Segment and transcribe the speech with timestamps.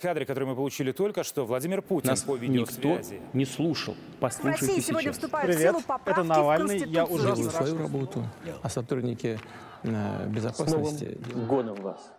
[0.00, 3.20] Кадры, которые мы получили только что, Владимир Путин Нас по никто видеосвязи.
[3.34, 3.94] не слушал.
[3.94, 5.16] В Послушайте сегодня сейчас.
[5.16, 8.26] вступают Привет, в силу поправки это Навальный, в я уже Делаю свою работу,
[8.62, 9.38] а сотрудники
[9.82, 12.12] э, С Новым безопасности годом вас!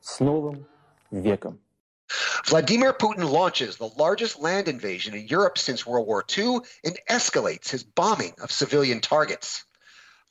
[0.00, 0.66] С Новым
[1.12, 1.60] веком!
[2.46, 7.70] Vladimir Putin launches the largest land invasion in Europe since World War II and escalates
[7.70, 9.64] his bombing of civilian targets.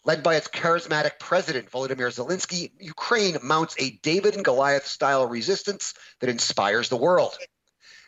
[0.07, 5.93] Led by its charismatic president, Volodymyr Zelensky, Ukraine mounts a David and Goliath style resistance
[6.21, 7.37] that inspires the world.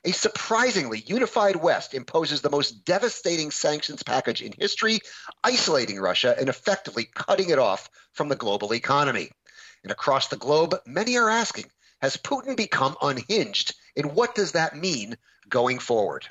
[0.05, 4.99] A surprisingly unified West imposes the most devastating sanctions package in history,
[5.43, 9.29] isolating Russia and effectively cutting it off from the global economy.
[9.83, 11.69] And across the globe, many are asking
[12.01, 13.75] has Putin become unhinged?
[13.97, 15.17] And what does that mean
[15.49, 16.29] going forward?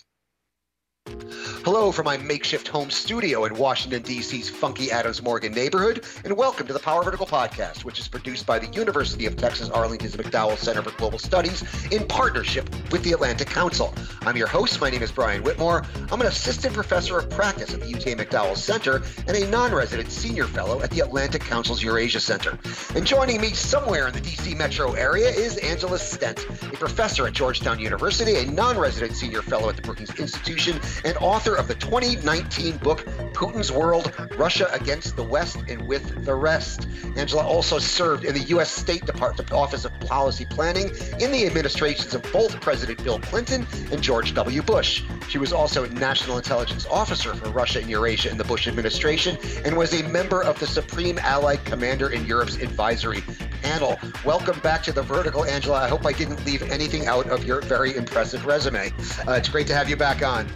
[1.64, 6.66] Hello from my makeshift home studio in Washington, D.C.'s funky Adams Morgan neighborhood, and welcome
[6.66, 10.56] to the Power Vertical Podcast, which is produced by the University of Texas Arlington's McDowell
[10.56, 13.94] Center for Global Studies in partnership with the Atlantic Council.
[14.22, 14.80] I'm your host.
[14.80, 15.84] My name is Brian Whitmore.
[16.10, 20.10] I'm an assistant professor of practice at the UT McDowell Center and a non resident
[20.10, 22.58] senior fellow at the Atlantic Council's Eurasia Center.
[22.94, 24.54] And joining me somewhere in the D.C.
[24.54, 29.68] metro area is Angela Stent, a professor at Georgetown University, a non resident senior fellow
[29.68, 35.22] at the Brookings Institution, and author of the 2019 book Putin's World Russia Against the
[35.22, 36.88] West and with the Rest.
[37.16, 38.70] Angela also served in the U.S.
[38.70, 44.02] State Department Office of Policy Planning in the administrations of both President Bill Clinton and
[44.02, 44.62] George W.
[44.62, 45.02] Bush.
[45.28, 49.36] She was also a National Intelligence Officer for Russia and Eurasia in the Bush administration
[49.64, 53.22] and was a member of the Supreme Allied Commander in Europe's advisory
[53.62, 53.98] panel.
[54.24, 55.78] Welcome back to the Vertical, Angela.
[55.78, 58.92] I hope I didn't leave anything out of your very impressive resume.
[59.26, 60.48] Uh, it's great to have you back on.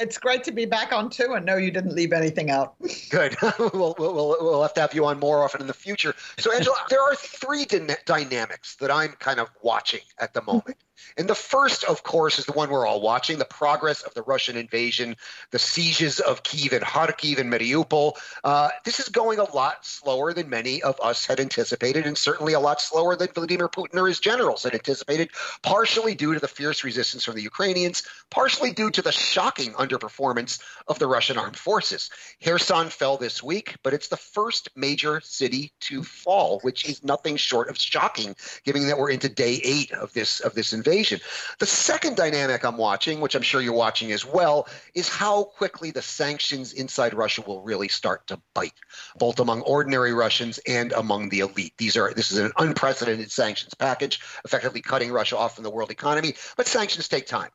[0.00, 2.74] It's great to be back on too, and no, you didn't leave anything out.
[3.10, 3.36] Good.
[3.58, 6.14] we'll, we'll, we'll have to have you on more often in the future.
[6.38, 10.78] So, Angela, there are three dyna- dynamics that I'm kind of watching at the moment.
[11.16, 14.22] And the first, of course, is the one we're all watching the progress of the
[14.22, 15.16] Russian invasion,
[15.50, 18.16] the sieges of Kiev and Kharkiv and Mariupol.
[18.44, 22.52] Uh, this is going a lot slower than many of us had anticipated, and certainly
[22.52, 25.30] a lot slower than Vladimir Putin or his generals had anticipated,
[25.62, 30.60] partially due to the fierce resistance from the Ukrainians, partially due to the shocking underperformance
[30.86, 32.10] of the Russian armed forces.
[32.44, 37.36] Kherson fell this week, but it's the first major city to fall, which is nothing
[37.36, 40.89] short of shocking, given that we're into day eight of this of this invasion.
[40.90, 45.90] The second dynamic I'm watching, which I'm sure you're watching as well, is how quickly
[45.90, 48.74] the sanctions inside Russia will really start to bite,
[49.16, 51.74] both among ordinary Russians and among the elite.
[51.78, 55.90] These are this is an unprecedented sanctions package, effectively cutting Russia off from the world
[55.90, 57.50] economy, but sanctions take time.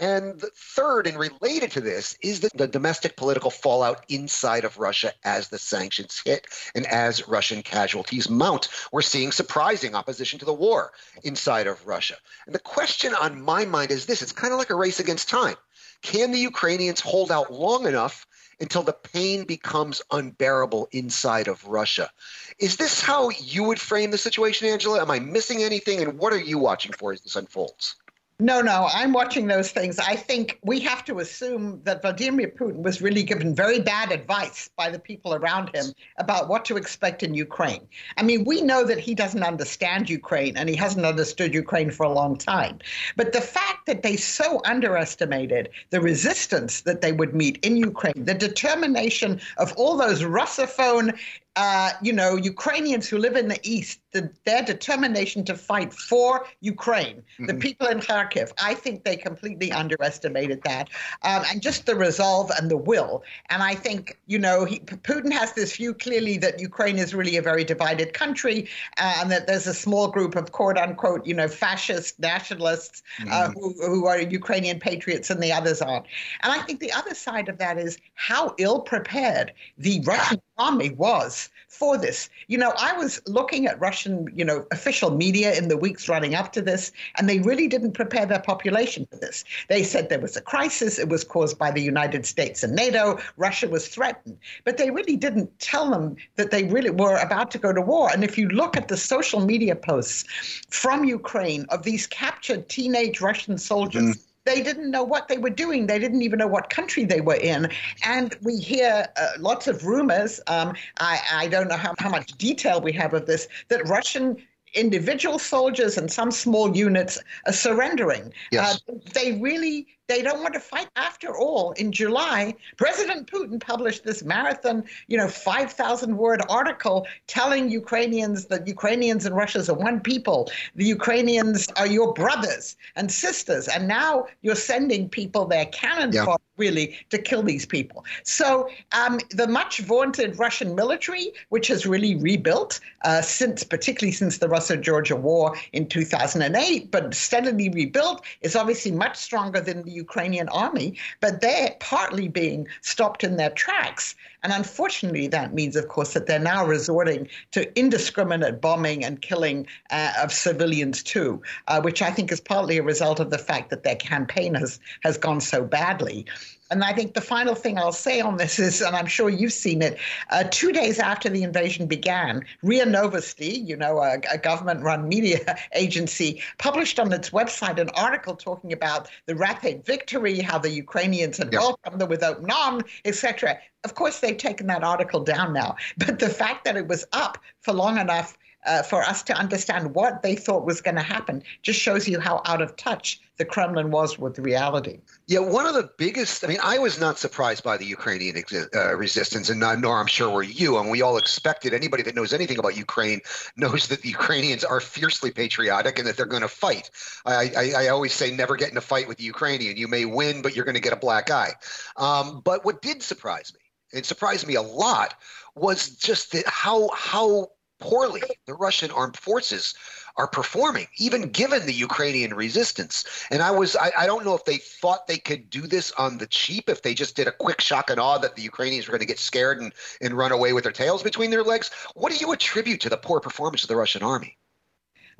[0.00, 5.12] And third and related to this is the, the, domestic political fallout inside of Russia
[5.24, 8.68] as the sanctions hit and as Russian casualties mount.
[8.92, 12.16] We're seeing surprising opposition to the war inside of Russia.
[12.46, 15.28] And the question on my mind is this it's kind of like a race against
[15.28, 15.56] time.
[16.00, 18.26] Can the Ukrainians hold out long enough
[18.58, 22.10] until the pain becomes unbearable inside of Russia?
[22.58, 25.02] Is this how you would frame the situation, Angela?
[25.02, 26.00] Am I missing anything?
[26.00, 27.96] And what are you watching for as this unfolds?
[28.40, 29.98] No, no, I'm watching those things.
[29.98, 34.70] I think we have to assume that Vladimir Putin was really given very bad advice
[34.76, 37.86] by the people around him about what to expect in Ukraine.
[38.16, 42.04] I mean, we know that he doesn't understand Ukraine and he hasn't understood Ukraine for
[42.04, 42.78] a long time.
[43.14, 48.24] But the fact that they so underestimated the resistance that they would meet in Ukraine,
[48.24, 51.18] the determination of all those Russophone
[51.56, 56.46] uh, you know, Ukrainians who live in the east, the, their determination to fight for
[56.60, 57.46] Ukraine, mm-hmm.
[57.46, 60.90] the people in Kharkiv, I think they completely underestimated that,
[61.22, 63.22] um, and just the resolve and the will.
[63.50, 67.36] And I think, you know, he, Putin has this view clearly that Ukraine is really
[67.36, 68.68] a very divided country,
[68.98, 73.24] uh, and that there's a small group of quote unquote, you know, fascist nationalists uh,
[73.24, 73.32] mm-hmm.
[73.32, 76.06] uh, who, who are Ukrainian patriots, and the others aren't.
[76.42, 80.90] And I think the other side of that is how ill prepared the Russian army
[80.90, 82.28] was for this.
[82.48, 86.34] You know, I was looking at Russian, you know, official media in the weeks running
[86.34, 89.44] up to this, and they really didn't prepare their population for this.
[89.68, 93.18] They said there was a crisis, it was caused by the United States and NATO,
[93.36, 94.38] Russia was threatened.
[94.64, 98.08] But they really didn't tell them that they really were about to go to war.
[98.10, 100.24] And if you look at the social media posts
[100.70, 105.50] from Ukraine of these captured teenage Russian soldiers, mm they didn't know what they were
[105.50, 105.86] doing.
[105.86, 107.70] They didn't even know what country they were in.
[108.04, 110.40] And we hear uh, lots of rumors.
[110.46, 114.36] Um, I, I don't know how, how much detail we have of this, that Russian
[114.74, 118.32] individual soldiers and some small units are surrendering.
[118.52, 118.80] Yes.
[118.88, 120.88] Uh, they really they don't want to fight.
[120.96, 127.70] After all, in July, President Putin published this marathon, you know, 5,000 word article telling
[127.70, 130.50] Ukrainians that Ukrainians and Russians are one people.
[130.74, 133.68] The Ukrainians are your brothers and sisters.
[133.68, 136.34] And now you're sending people their cannon yeah.
[136.56, 138.04] really to kill these people.
[138.24, 144.38] So um, the much vaunted Russian military, which has really rebuilt uh, since, particularly since
[144.38, 150.48] the Russo-Georgia War in 2008, but steadily rebuilt, is obviously much stronger than the Ukrainian
[150.48, 150.88] army.
[151.20, 154.14] But they're partly being stopped in their tracks.
[154.42, 159.66] And unfortunately, that means, of course, that they're now resorting to indiscriminate bombing and killing
[159.90, 163.70] uh, of civilians too, uh, which I think is partly a result of the fact
[163.70, 166.26] that their campaign has has gone so badly.
[166.70, 169.52] And I think the final thing I'll say on this is, and I'm sure you've
[169.52, 169.98] seen it,
[170.30, 175.08] uh, two days after the invasion began, RIA Novosti, you know, a, a government run
[175.08, 180.70] media agency, published on its website an article talking about the rapid victory, how the
[180.70, 181.60] Ukrainians had yep.
[181.60, 183.58] welcomed them with open arms, etc.
[183.84, 187.38] Of course, they've taken that article down now, but the fact that it was up
[187.60, 188.36] for long enough
[188.66, 192.20] uh, for us to understand what they thought was going to happen just shows you
[192.20, 195.00] how out of touch the Kremlin was with reality.
[195.26, 198.36] Yeah, one of the biggest, I mean, I was not surprised by the Ukrainian
[198.74, 200.76] uh, resistance, and nor I'm sure were you.
[200.76, 203.22] And we all expected anybody that knows anything about Ukraine
[203.56, 206.90] knows that the Ukrainians are fiercely patriotic and that they're going to fight.
[207.24, 209.78] I, I, I, always say never get in a fight with the Ukrainian.
[209.78, 211.54] You may win, but you're going to get a black eye.
[211.96, 213.59] Um, but what did surprise me,
[213.92, 215.14] it surprised me a lot,
[215.54, 217.50] was just that how how
[217.80, 219.74] poorly the Russian armed forces
[220.16, 223.04] are performing, even given the Ukrainian resistance.
[223.30, 226.18] And I was, I, I, don't know if they thought they could do this on
[226.18, 228.92] the cheap, if they just did a quick shock and awe that the Ukrainians were
[228.92, 231.70] going to get scared and, and run away with their tails between their legs.
[231.94, 234.36] What do you attribute to the poor performance of the Russian army?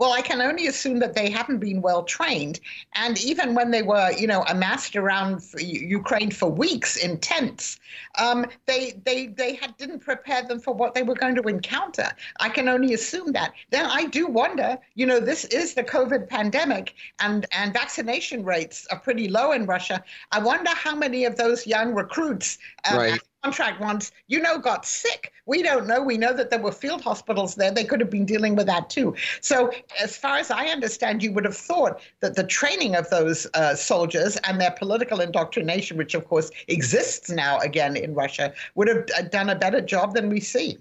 [0.00, 2.58] Well, I can only assume that they haven't been well trained.
[2.94, 7.79] And even when they were, you know, amassed around Ukraine for weeks in tents,
[8.19, 12.08] um, they they they had, didn't prepare them for what they were going to encounter.
[12.41, 13.52] I can only assume that.
[13.69, 18.87] Then I do wonder, you know, this is the COVID pandemic, and and vaccination rates
[18.91, 20.02] are pretty low in Russia.
[20.32, 22.56] I wonder how many of those young recruits
[22.91, 25.32] um, right contract ones, you know, got sick.
[25.46, 26.02] We don't know.
[26.02, 27.70] We know that there were field hospitals there.
[27.70, 29.14] They could have been dealing with that too.
[29.40, 29.70] So,
[30.00, 33.75] as far as I understand, you would have thought that the training of those uh,
[33.75, 39.04] soldiers and their political indoctrination, which of course exists now again in Russia, would have
[39.16, 40.78] uh, done a better job than we see.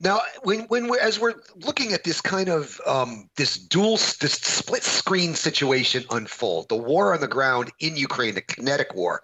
[0.00, 4.34] Now, when when we're as we're looking at this kind of um, this dual this
[4.34, 9.22] split screen situation unfold, the war on the ground in Ukraine, the kinetic war,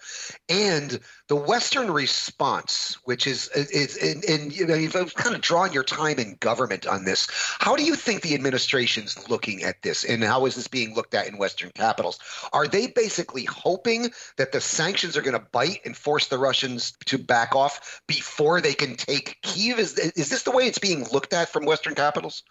[0.48, 0.98] and
[1.28, 6.18] the Western response, which is is and, you know you've kind of drawn your time
[6.18, 7.28] in government on this.
[7.58, 11.14] How do you think the administration's looking at this, and how is this being looked
[11.14, 12.18] at in Western capitals?
[12.52, 16.94] Are they basically hoping that the sanctions are going to bite and force the Russians
[17.06, 19.78] to back off before they can take Kiev?
[19.78, 22.42] Is is this the way it's being looked at from Western capitals?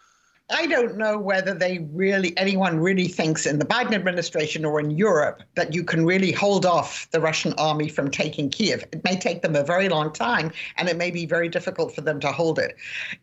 [0.50, 4.92] I don't know whether they really, anyone really thinks in the Biden administration or in
[4.92, 8.84] Europe that you can really hold off the Russian army from taking Kiev.
[8.92, 12.02] It may take them a very long time, and it may be very difficult for
[12.02, 12.76] them to hold it.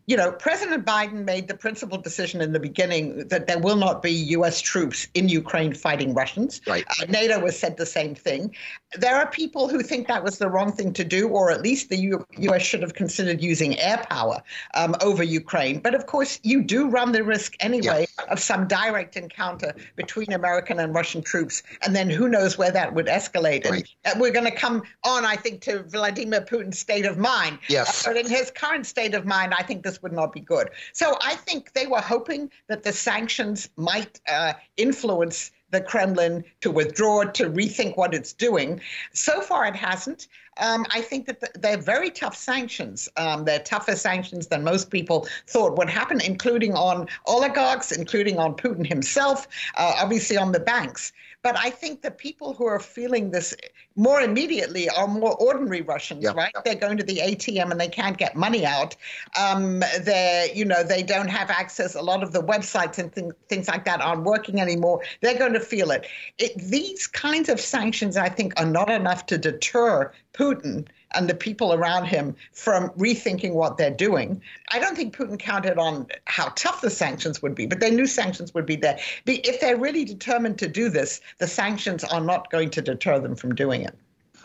[0.07, 4.03] You know, President Biden made the principal decision in the beginning that there will not
[4.03, 4.61] be U.S.
[4.61, 6.61] troops in Ukraine fighting Russians.
[6.67, 6.87] Right.
[7.01, 8.55] Uh, NATO has said the same thing.
[8.97, 11.91] There are people who think that was the wrong thing to do, or at least
[11.91, 12.63] the U- U.S.
[12.63, 14.43] should have considered using air power
[14.75, 15.81] um, over Ukraine.
[15.81, 18.33] But of course, you do run the the risk anyway yeah.
[18.33, 22.95] of some direct encounter between American and Russian troops, and then who knows where that
[22.95, 23.69] would escalate.
[23.69, 23.89] Right.
[24.05, 27.59] And we're going to come on, I think, to Vladimir Putin's state of mind.
[27.69, 28.05] Yes.
[28.07, 30.71] But in his current state of mind, I think this would not be good.
[30.93, 36.71] So I think they were hoping that the sanctions might uh, influence the Kremlin to
[36.71, 38.81] withdraw, to rethink what it's doing.
[39.13, 40.29] So far, it hasn't.
[40.61, 43.09] Um, I think that the, they're very tough sanctions.
[43.17, 48.55] Um, they're tougher sanctions than most people thought would happen, including on oligarchs, including on
[48.55, 49.47] Putin himself,
[49.77, 51.13] uh, obviously on the banks.
[51.43, 53.55] But I think the people who are feeling this
[53.95, 56.35] more immediately are more ordinary Russians, yep.
[56.35, 56.53] right?
[56.65, 58.97] They're going to the ATM and they can't get money out.
[59.39, 61.95] Um, they you know, they don't have access.
[61.95, 65.03] A lot of the websites and th- things like that aren't working anymore.
[65.21, 66.07] They're going to feel it.
[66.39, 66.59] it.
[66.59, 71.73] These kinds of sanctions, I think, are not enough to deter Putin and the people
[71.73, 74.41] around him from rethinking what they're doing.
[74.73, 78.07] I don't think Putin counted on how tough the sanctions would be, but they knew
[78.07, 78.99] sanctions would be there.
[79.27, 83.37] If they're really determined to do this, the sanctions are not going to deter them
[83.37, 83.97] from doing it.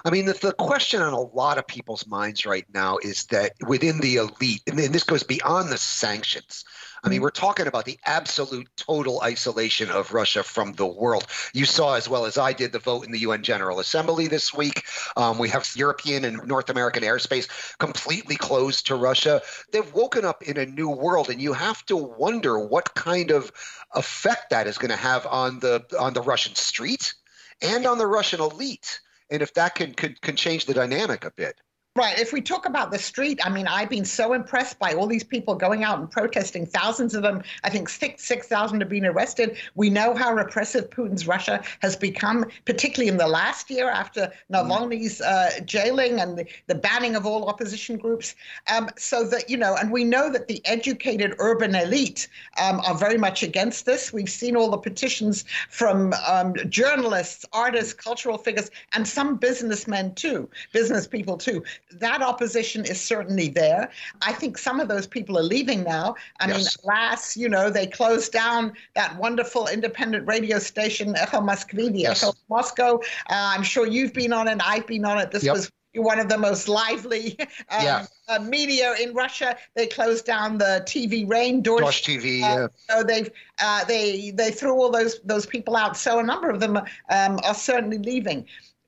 [0.06, 3.54] I mean, the, the question on a lot of people's minds right now is that
[3.66, 6.66] within the elite, and this goes beyond the sanctions.
[7.04, 11.28] I mean, we're talking about the absolute total isolation of Russia from the world.
[11.54, 14.54] You saw, as well as I did, the vote in the UN General Assembly this
[14.54, 14.86] week.
[15.18, 19.42] Um, we have European and North American airspace completely closed to Russia.
[19.74, 23.52] They've woken up in a new world, and you have to wonder what kind of
[23.94, 27.14] effect that is going to have on the on the Russian street
[27.62, 31.32] and on the Russian elite, and if that can can, can change the dynamic a
[31.32, 31.60] bit.
[31.96, 32.18] Right.
[32.18, 35.24] If we talk about the street, I mean, I've been so impressed by all these
[35.24, 36.66] people going out and protesting.
[36.66, 39.58] Thousands of them, I think six six thousand have been arrested.
[39.76, 45.22] We know how repressive Putin's Russia has become, particularly in the last year after Navalny's
[45.22, 48.34] uh, jailing and the, the, banning of all opposition groups.
[48.74, 52.28] Um, so that you know, and we know that the educated urban elite
[52.60, 54.12] um, are very much against this.
[54.12, 60.50] We've seen all the petitions from um, journalists, artists, cultural figures, and some businessmen too,
[60.72, 63.90] business people too that opposition is certainly there.
[64.22, 66.16] I think some of those people are leaving now.
[66.40, 66.58] I yes.
[66.58, 72.00] mean, last, you know, they closed down that wonderful independent radio station, Echo Moskvy, the
[72.00, 72.24] yes.
[72.24, 72.96] Echo Moscow.
[73.30, 74.60] Uh, I'm sure you've been on it.
[74.64, 75.32] I've been on it.
[75.32, 75.56] This yep.
[75.56, 77.48] was one of the most lively um,
[77.84, 78.06] yeah.
[78.28, 79.56] uh, media in Russia.
[79.76, 82.42] They closed down the TV Rain, Dozhd, TV.
[82.42, 82.68] Uh, yeah.
[82.90, 83.30] So they've
[83.62, 85.96] uh, they they threw all those those people out.
[85.96, 88.46] So a number of them um, are certainly leaving.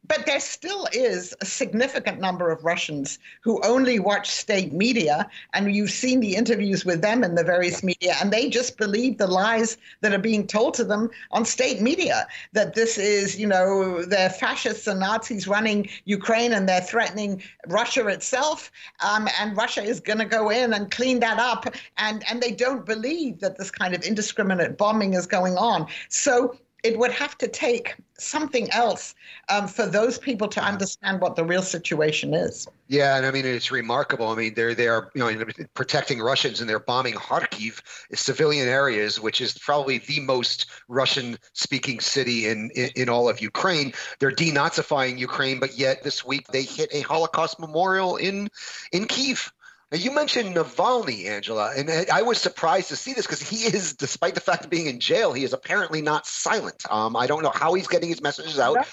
[0.08, 5.74] But there still is a significant number of Russians who only watch state media, and
[5.76, 9.28] you've seen the interviews with them in the various media, and they just believe the
[9.28, 14.04] lies that are being told to them on state media that this is, you know,
[14.04, 20.00] they're fascists and Nazis running Ukraine and they're threatening Russia itself, um, and Russia is
[20.00, 23.72] going to go in and clean that up, and and they don't believe that this
[23.72, 25.88] kind of indiscriminate bombing is going on.
[26.10, 29.16] So it would have to take something else
[29.50, 32.68] um, for those people to understand what the real situation is.
[32.88, 34.28] Yeah, and I mean it's remarkable.
[34.28, 37.82] I mean they're they're you know protecting Russians and they're bombing Kharkiv,
[38.14, 43.92] civilian areas, which is probably the most Russian-speaking city in, in in all of Ukraine.
[44.20, 48.50] They're denazifying Ukraine, but yet this week they hit a Holocaust memorial in
[48.92, 49.52] in Kiev.
[49.92, 53.94] Now, you mentioned Navalny, Angela, and I was surprised to see this because he is,
[53.94, 56.84] despite the fact of being in jail, he is apparently not silent.
[56.90, 58.88] Um, I don't know how he's getting his messages out.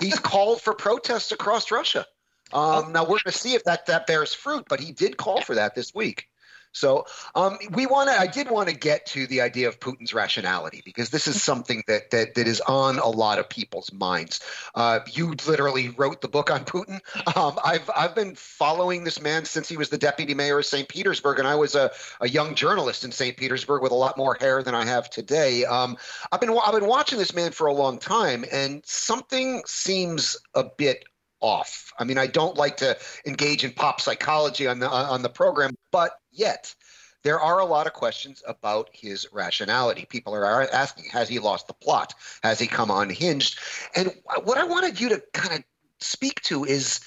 [0.00, 2.06] he's called for protests across Russia.
[2.52, 5.40] Um, now we're going to see if that that bears fruit, but he did call
[5.40, 6.26] for that this week.
[6.72, 8.18] So um, we want to.
[8.18, 11.82] I did want to get to the idea of Putin's rationality because this is something
[11.88, 14.40] that that, that is on a lot of people's minds.
[14.74, 17.00] Uh, you literally wrote the book on Putin.
[17.36, 20.88] Um, I've I've been following this man since he was the deputy mayor of St.
[20.88, 23.36] Petersburg, and I was a, a young journalist in St.
[23.36, 25.64] Petersburg with a lot more hair than I have today.
[25.64, 25.96] Um,
[26.32, 30.64] I've been I've been watching this man for a long time, and something seems a
[30.64, 31.04] bit
[31.40, 31.92] off.
[31.98, 35.74] I mean, I don't like to engage in pop psychology on the on the program,
[35.90, 36.74] but yet
[37.22, 40.06] there are a lot of questions about his rationality.
[40.08, 42.14] People are asking, has he lost the plot?
[42.42, 43.58] Has he come unhinged?
[43.94, 44.12] And
[44.44, 45.64] what I wanted you to kind of
[46.00, 47.00] speak to is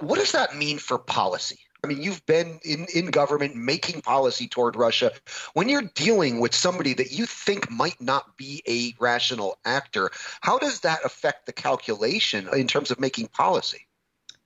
[0.00, 1.58] what does that mean for policy?
[1.82, 5.12] I mean, you've been in, in government making policy toward Russia.
[5.54, 10.58] When you're dealing with somebody that you think might not be a rational actor, how
[10.58, 13.87] does that affect the calculation in terms of making policy?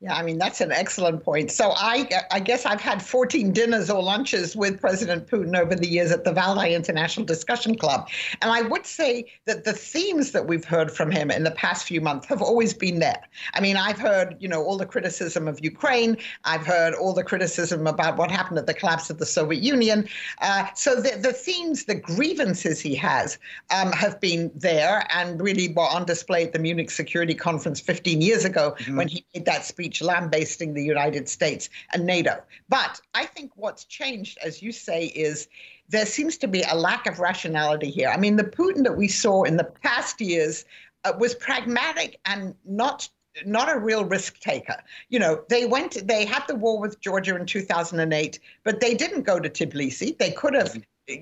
[0.03, 1.53] Yeah, I mean, that's an excellent point.
[1.53, 5.87] So I, I guess I've had 14 dinners or lunches with President Putin over the
[5.87, 8.09] years at the Valdai International Discussion Club.
[8.41, 11.87] And I would say that the themes that we've heard from him in the past
[11.87, 13.23] few months have always been there.
[13.55, 16.17] I mean, I've heard, you know, all the criticism of Ukraine.
[16.45, 20.09] I've heard all the criticism about what happened at the collapse of the Soviet Union.
[20.41, 23.39] Uh, so the, the themes, the grievances he has
[23.73, 28.21] um, have been there and really were on display at the Munich Security Conference 15
[28.21, 28.97] years ago mm-hmm.
[28.97, 32.43] when he made that speech speech lambasting the United States and NATO.
[32.69, 35.49] But I think what's changed, as you say, is
[35.89, 38.09] there seems to be a lack of rationality here.
[38.09, 40.65] I mean, the Putin that we saw in the past years
[41.05, 43.09] uh, was pragmatic and not
[43.47, 44.77] not a real risk taker.
[45.09, 49.23] You know, they went, they had the war with Georgia in 2008, but they didn't
[49.23, 50.19] go to Tbilisi.
[50.19, 50.77] They could have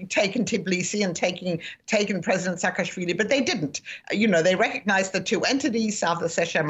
[0.08, 3.80] taken Tbilisi and taking taken President Saakashvili, but they didn't.
[4.10, 6.60] You know, they recognized the two entities, South Ossetia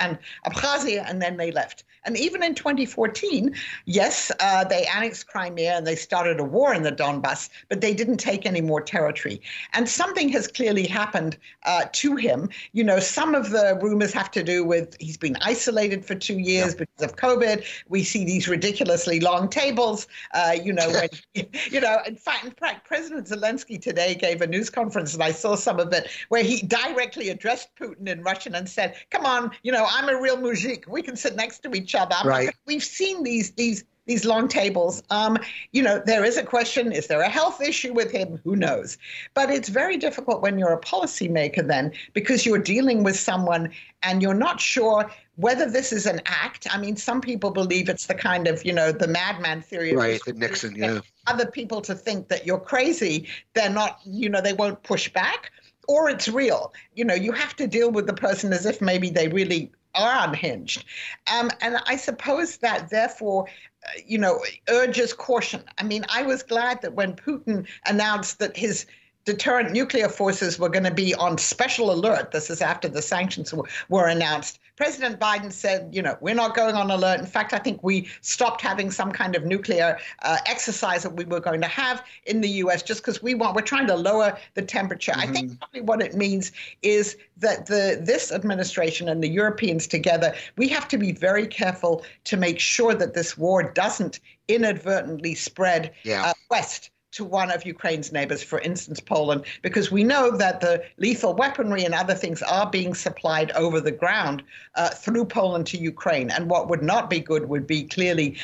[0.00, 1.84] and Abkhazia, and then they left.
[2.04, 3.54] And even in 2014,
[3.86, 7.94] yes, uh, they annexed Crimea and they started a war in the Donbass, but they
[7.94, 9.40] didn't take any more territory.
[9.72, 12.48] And something has clearly happened uh, to him.
[12.72, 16.38] You know, some of the rumors have to do with he's been isolated for two
[16.38, 16.80] years yeah.
[16.80, 17.64] because of COVID.
[17.88, 20.08] We see these ridiculously long tables.
[20.34, 21.08] Uh, you know, when,
[21.70, 25.32] you know, in fact in fact, President Zelensky today gave a news conference, and I
[25.32, 29.52] saw some of it, where he directly addressed Putin in Russian and said, "Come on,
[29.62, 30.86] you know, I'm a real mujik.
[30.86, 32.54] We can sit next to each other." right.
[32.66, 35.02] We've seen these these these long tables.
[35.08, 35.38] Um,
[35.72, 38.38] you know, there is a question: Is there a health issue with him?
[38.44, 38.98] Who knows?
[39.32, 43.70] But it's very difficult when you're a policymaker then, because you're dealing with someone
[44.02, 46.66] and you're not sure whether this is an act.
[46.70, 49.94] I mean, some people believe it's the kind of you know the madman theory.
[49.94, 51.00] Right, the Nixon, yeah.
[51.26, 53.28] Other people to think that you're crazy.
[53.54, 54.00] They're not.
[54.04, 55.50] You know, they won't push back.
[55.88, 56.72] Or it's real.
[56.94, 60.28] You know, you have to deal with the person as if maybe they really are
[60.28, 60.84] unhinged.
[61.32, 63.48] Um, and I suppose that therefore,
[63.84, 65.64] uh, you know, urges caution.
[65.78, 68.86] I mean, I was glad that when Putin announced that his
[69.24, 72.32] deterrent nuclear forces were going to be on special alert.
[72.32, 73.54] This is after the sanctions
[73.88, 74.58] were announced.
[74.82, 77.20] President Biden said, you know, we're not going on alert.
[77.20, 81.24] In fact, I think we stopped having some kind of nuclear uh, exercise that we
[81.24, 82.82] were going to have in the U.S.
[82.82, 85.12] just because we want, we're trying to lower the temperature.
[85.12, 85.30] Mm-hmm.
[85.30, 86.50] I think probably what it means
[86.82, 92.04] is that the this administration and the Europeans together, we have to be very careful
[92.24, 96.26] to make sure that this war doesn't inadvertently spread yeah.
[96.26, 100.82] uh, west to one of Ukraine's neighbors, for instance, Poland, because we know that the
[100.96, 104.42] lethal weaponry and other things are being supplied over the ground
[104.74, 106.30] uh, through Poland to Ukraine.
[106.30, 108.38] And what would not be good would be clearly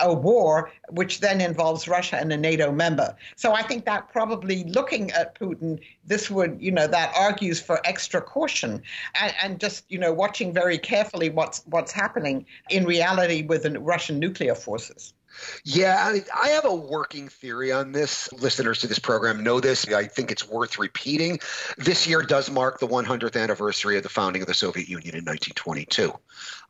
[0.00, 3.14] a war, which then involves Russia and a NATO member.
[3.36, 7.80] So I think that probably looking at Putin, this would, you know, that argues for
[7.86, 8.82] extra caution
[9.20, 13.78] and, and just, you know, watching very carefully what's what's happening in reality with the
[13.78, 15.12] Russian nuclear forces.
[15.64, 18.32] Yeah, I, I, have a working theory on this.
[18.32, 19.86] Listeners to this program know this.
[19.88, 21.38] I think it's worth repeating.
[21.76, 25.24] This year does mark the 100th anniversary of the founding of the Soviet Union in
[25.24, 26.12] 1922.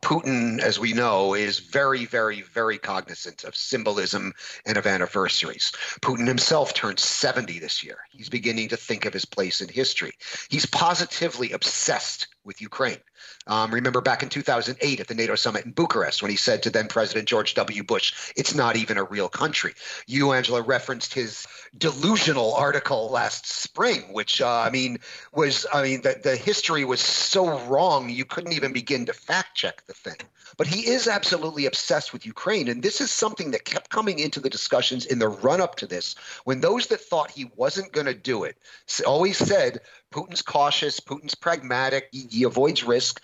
[0.01, 4.33] Putin, as we know, is very, very, very cognizant of symbolism
[4.65, 5.71] and of anniversaries.
[6.01, 7.99] Putin himself turned 70 this year.
[8.11, 10.13] He's beginning to think of his place in history.
[10.49, 12.99] He's positively obsessed with Ukraine.
[13.47, 16.69] Um, remember back in 2008 at the NATO summit in Bucharest when he said to
[16.69, 17.83] then President George W.
[17.83, 19.73] Bush, it's not even a real country.
[20.05, 24.99] You, Angela, referenced his delusional article last spring, which, uh, I mean,
[25.33, 29.55] was, I mean, the, the history was so wrong, you couldn't even begin to fact
[29.55, 30.17] check the thing.
[30.57, 32.67] But he is absolutely obsessed with Ukraine.
[32.67, 35.87] And this is something that kept coming into the discussions in the run up to
[35.87, 38.57] this, when those that thought he wasn't going to do it
[39.05, 43.23] always said, Putin's cautious, Putin's pragmatic, he, he, avoids risk.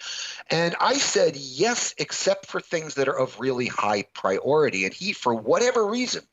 [0.50, 4.86] And I said, yes, except for things that are of really high priority.
[4.86, 6.24] And he, for whatever reason,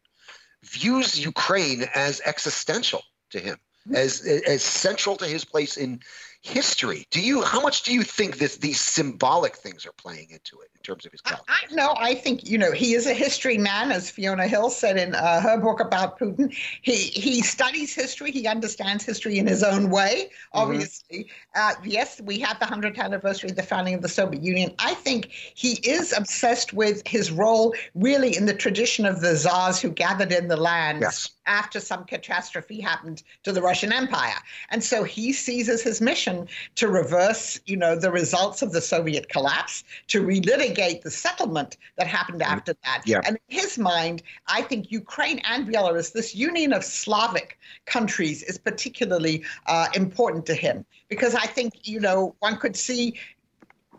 [0.63, 3.97] views Ukraine as existential to him, mm-hmm.
[3.97, 6.01] as, as central to his place in
[6.43, 7.07] history.
[7.11, 10.71] Do you, how much do you think this, these symbolic things are playing into it?
[10.81, 13.59] In terms of his I, I, no, I think you know he is a history
[13.59, 16.55] man, as Fiona Hill said in uh, her book about Putin.
[16.81, 18.31] He he studies history.
[18.31, 20.31] He understands history in his own way.
[20.31, 20.59] Mm-hmm.
[20.59, 21.25] Obviously,
[21.55, 21.61] mm-hmm.
[21.61, 24.75] uh, yes, we have the hundredth anniversary of the founding of the Soviet Union.
[24.79, 29.83] I think he is obsessed with his role, really, in the tradition of the czars
[29.83, 31.03] who gathered in the lands.
[31.03, 34.37] Yes after some catastrophe happened to the Russian Empire.
[34.69, 36.30] And so he sees as his mission
[36.77, 42.07] to reverse, you know, the results of the Soviet collapse, to relitigate the settlement that
[42.07, 42.55] happened mm-hmm.
[42.57, 43.03] after that.
[43.07, 43.21] Yeah.
[43.27, 48.59] And in his mind, I think Ukraine and Belarus, this union of Slavic countries, is
[48.59, 53.15] particularly uh, important to him because I think, you know, one could see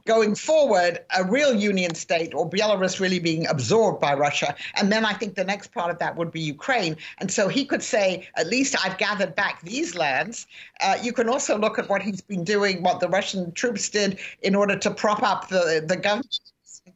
[0.05, 4.55] going forward a real union state or Belarus really being absorbed by Russia.
[4.75, 6.97] And then I think the next part of that would be Ukraine.
[7.19, 10.47] And so he could say, at least I've gathered back these lands.
[10.81, 14.19] Uh, you can also look at what he's been doing, what the Russian troops did
[14.41, 16.39] in order to prop up the, the government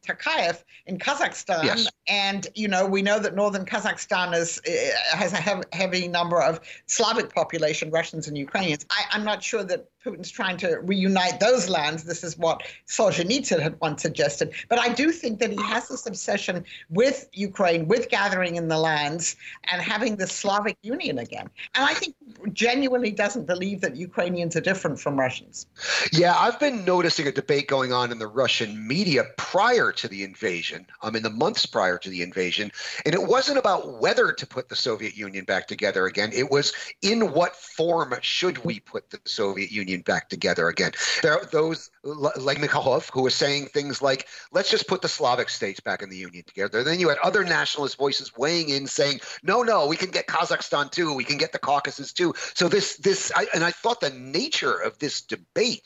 [0.06, 1.88] Tokayev in Kazakhstan, yes.
[2.08, 6.60] and you know we know that northern Kazakhstan is uh, has a heavy number of
[6.86, 8.86] Slavic population, Russians and Ukrainians.
[8.90, 12.04] I, I'm not sure that Putin's trying to reunite those lands.
[12.04, 14.52] This is what Solzhenitsyn had once suggested.
[14.68, 18.78] But I do think that he has this obsession with Ukraine, with gathering in the
[18.78, 21.50] lands and having the Slavic Union again.
[21.74, 22.14] And I think
[22.52, 25.66] genuinely doesn't believe that Ukrainians are different from Russians.
[26.12, 30.22] Yeah, I've been noticing a debate going on in the Russian media prior to the
[30.22, 32.70] invasion, um, in the months prior to the invasion.
[33.04, 36.72] And it wasn't about whether to put the Soviet Union back together again, it was
[37.02, 40.92] in what form should we put the Soviet Union Union back together again.
[41.22, 45.48] There are those like Mikhailov who were saying things like, let's just put the Slavic
[45.48, 46.82] states back in the Union together.
[46.82, 50.90] Then you had other nationalist voices weighing in saying, no, no, we can get Kazakhstan
[50.90, 51.14] too.
[51.14, 52.34] We can get the Caucasus too.
[52.54, 55.82] So this, this, I, and I thought the nature of this debate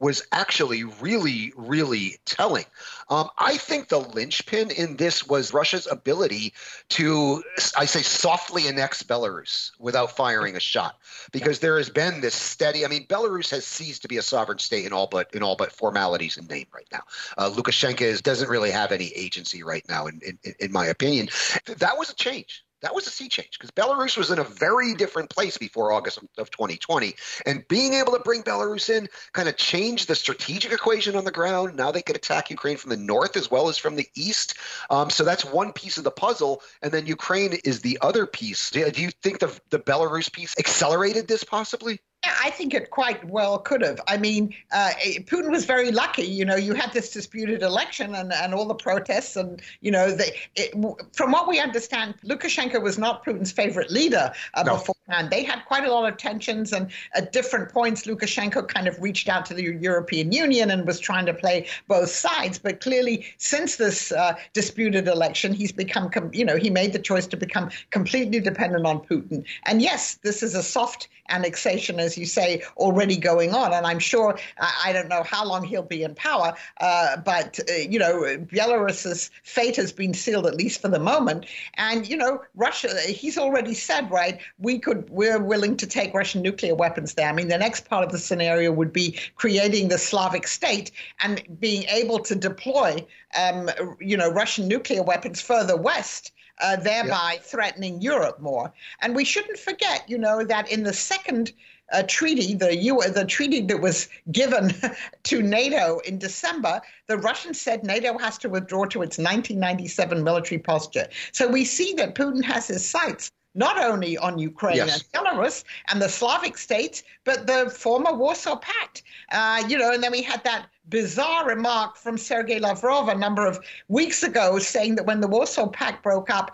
[0.00, 2.64] was actually really, really telling.
[3.10, 6.54] Um, I think the linchpin in this was Russia's ability
[6.90, 7.42] to,
[7.76, 10.98] I say, softly annex Belarus without firing a shot,
[11.32, 12.84] because there has been this steady.
[12.84, 15.56] I mean, Belarus has ceased to be a sovereign state in all but in all
[15.56, 17.02] but formalities and name right now.
[17.36, 21.28] Uh, Lukashenko is, doesn't really have any agency right now, in, in, in my opinion.
[21.66, 22.64] That was a change.
[22.82, 26.18] That was a sea change because Belarus was in a very different place before August
[26.38, 27.14] of 2020.
[27.46, 31.30] And being able to bring Belarus in kind of changed the strategic equation on the
[31.30, 31.76] ground.
[31.76, 34.54] Now they could attack Ukraine from the north as well as from the east.
[34.88, 36.62] Um, so that's one piece of the puzzle.
[36.82, 38.70] And then Ukraine is the other piece.
[38.70, 42.00] Do, you think the, the Belarus piece accelerated this possibly?
[42.22, 43.98] I think it quite well could have.
[44.06, 46.24] I mean, uh, Putin was very lucky.
[46.24, 50.10] You know, you had this disputed election and, and all the protests, and you know,
[50.10, 50.72] the, it,
[51.14, 54.74] from what we understand, Lukashenko was not Putin's favorite leader uh, no.
[54.74, 55.30] beforehand.
[55.30, 59.28] They had quite a lot of tensions, and at different points, Lukashenko kind of reached
[59.30, 62.58] out to the European Union and was trying to play both sides.
[62.58, 67.26] But clearly, since this uh, disputed election, he's become, you know, he made the choice
[67.28, 69.42] to become completely dependent on Putin.
[69.64, 73.72] And yes, this is a soft annexation as you say, already going on.
[73.72, 77.72] And I'm sure, I don't know how long he'll be in power, uh, but, uh,
[77.74, 81.46] you know, Belarus's fate has been sealed, at least for the moment.
[81.74, 86.42] And, you know, Russia, he's already said, right, we could, we're willing to take Russian
[86.42, 87.28] nuclear weapons there.
[87.28, 90.90] I mean, the next part of the scenario would be creating the Slavic state
[91.20, 93.04] and being able to deploy,
[93.38, 97.42] um, you know, Russian nuclear weapons further west uh, thereby yep.
[97.42, 98.72] threatening Europe more.
[99.00, 101.52] And we shouldn't forget, you know, that in the second
[101.92, 104.72] uh, treaty, the U- the treaty that was given
[105.24, 110.58] to NATO in December, the Russians said NATO has to withdraw to its 1997 military
[110.58, 111.08] posture.
[111.32, 115.02] So we see that Putin has his sights not only on Ukraine yes.
[115.02, 119.02] and Belarus and the Slavic states, but the former Warsaw Pact.
[119.32, 123.46] Uh, you know, and then we had that bizarre remark from Sergei Lavrov a number
[123.46, 126.52] of weeks ago saying that when the Warsaw Pact broke up,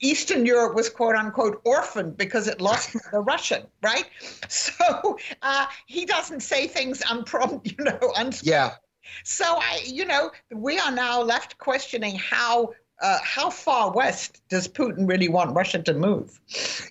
[0.00, 4.04] Eastern Europe was quote unquote orphaned because it lost the Russian, right?
[4.48, 8.52] So uh, he doesn't say things unprompted, you know, unspoken.
[8.52, 8.70] Yeah.
[9.22, 14.68] So I, you know, we are now left questioning how uh, how far west does
[14.68, 16.40] Putin really want Russia to move?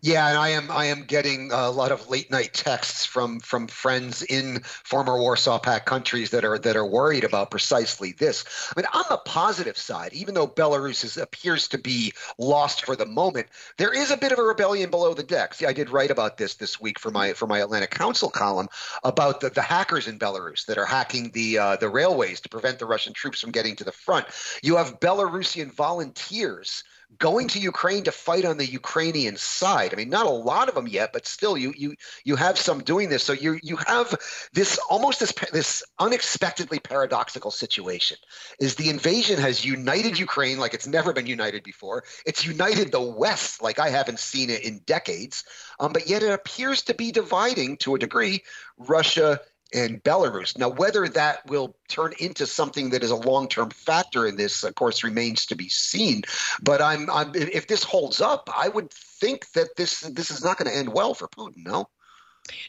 [0.02, 3.68] Yeah, and I am I am getting a lot of late night texts from from
[3.68, 8.44] friends in former Warsaw Pact countries that are that are worried about precisely this.
[8.76, 12.98] I mean, on the positive side, even though Belarus is, appears to be lost for
[12.98, 15.62] the moment, there is a bit of a rebellion below the decks.
[15.62, 18.68] Yeah, I did write about this this week for my for my Atlantic Council column
[19.06, 22.78] about the, the hackers in Belarus that are hacking the uh, the railways to prevent
[22.78, 24.26] the Russian troops from getting to the front.
[24.62, 26.84] You have Belarusian volunteers volunteers
[27.20, 29.94] going to Ukraine to fight on the Ukrainian side.
[29.94, 32.80] I mean, not a lot of them yet, but still, you you you have some
[32.84, 33.24] doing this.
[33.24, 34.16] So you you have
[34.54, 38.18] this almost this this unexpectedly paradoxical situation.
[38.60, 42.04] Is the invasion has united Ukraine like it's never been united before.
[42.26, 45.44] It's united the West like I haven't seen it in decades.
[45.80, 48.44] Um, but yet it appears to be dividing to a degree
[48.78, 49.40] Russia
[49.74, 50.58] and Belarus.
[50.58, 54.76] Now, whether that will turn into something that is a long-term factor in this, of
[54.76, 56.24] course, remains to be seen.
[56.62, 60.58] But I'm, I'm if this holds up, I would think that this this is not
[60.58, 61.66] going to end well for Putin.
[61.66, 61.90] No.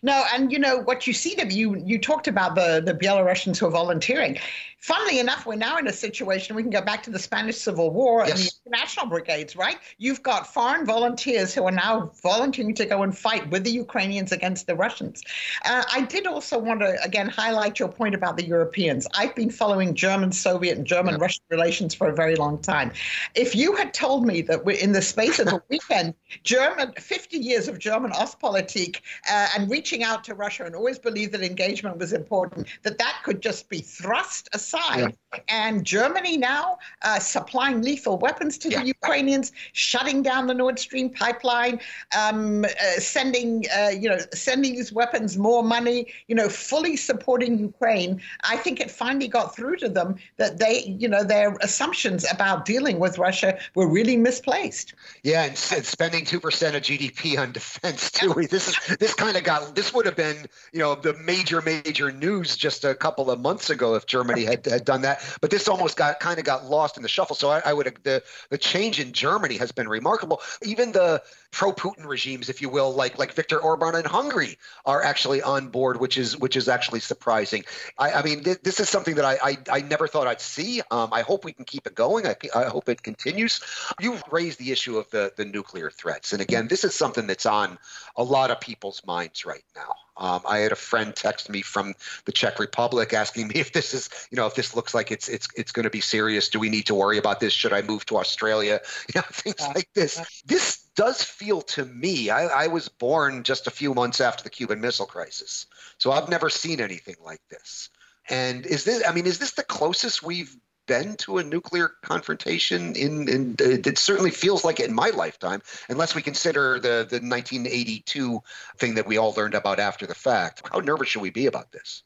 [0.02, 1.50] No, and you know what you see them.
[1.50, 4.38] You you talked about the the Belarusians who are volunteering.
[4.84, 6.54] Funnily enough, we're now in a situation.
[6.54, 8.30] We can go back to the Spanish Civil War yes.
[8.30, 9.78] and the international brigades, right?
[9.96, 14.30] You've got foreign volunteers who are now volunteering to go and fight with the Ukrainians
[14.30, 15.22] against the Russians.
[15.64, 19.06] Uh, I did also want to again highlight your point about the Europeans.
[19.14, 22.92] I've been following German, Soviet, and German Russian relations for a very long time.
[23.34, 27.38] If you had told me that we're in the space of a weekend, German 50
[27.38, 31.96] years of German Ostpolitik uh, and reaching out to Russia and always believed that engagement
[31.96, 34.73] was important, that that could just be thrust aside.
[34.74, 35.08] Yeah.
[35.48, 38.80] And Germany now uh, supplying lethal weapons to yeah.
[38.80, 41.80] the Ukrainians, shutting down the Nord Stream pipeline,
[42.16, 47.58] um, uh, sending uh, you know sending these weapons more money, you know, fully supporting
[47.58, 48.20] Ukraine.
[48.44, 52.64] I think it finally got through to them that they you know their assumptions about
[52.64, 54.94] dealing with Russia were really misplaced.
[55.22, 58.34] Yeah, and, and spending two percent of GDP on defense too.
[58.50, 62.12] This is this kind of got this would have been, you know, the major, major
[62.12, 65.22] news just a couple of months ago if Germany had, had done that.
[65.40, 67.36] But this almost got kind of got lost in the shuffle.
[67.36, 70.40] So I, I would the the change in Germany has been remarkable.
[70.62, 71.22] Even the
[71.54, 76.00] pro-Putin regimes, if you will, like like Viktor Orban in Hungary, are actually on board,
[76.00, 77.64] which is which is actually surprising.
[77.96, 80.82] I, I mean, th- this is something that I, I, I never thought I'd see.
[80.90, 82.26] Um, I hope we can keep it going.
[82.26, 83.60] I, I hope it continues.
[84.00, 87.46] You've raised the issue of the the nuclear threats, and again, this is something that's
[87.46, 87.78] on
[88.16, 89.94] a lot of people's minds right now.
[90.16, 93.94] Um, I had a friend text me from the Czech Republic asking me if this
[93.94, 96.48] is, you know, if this looks like it's it's it's going to be serious.
[96.48, 97.52] Do we need to worry about this?
[97.52, 98.80] Should I move to Australia?
[99.14, 100.42] You know, things like this.
[100.46, 102.30] This does feel to me.
[102.30, 105.66] I, I was born just a few months after the Cuban Missile Crisis,
[105.98, 107.90] so I've never seen anything like this.
[108.28, 109.02] And is this?
[109.06, 113.98] I mean, is this the closest we've been to a nuclear confrontation in, in it
[113.98, 118.42] certainly feels like it in my lifetime unless we consider the the 1982
[118.76, 121.72] thing that we all learned about after the fact how nervous should we be about
[121.72, 122.02] this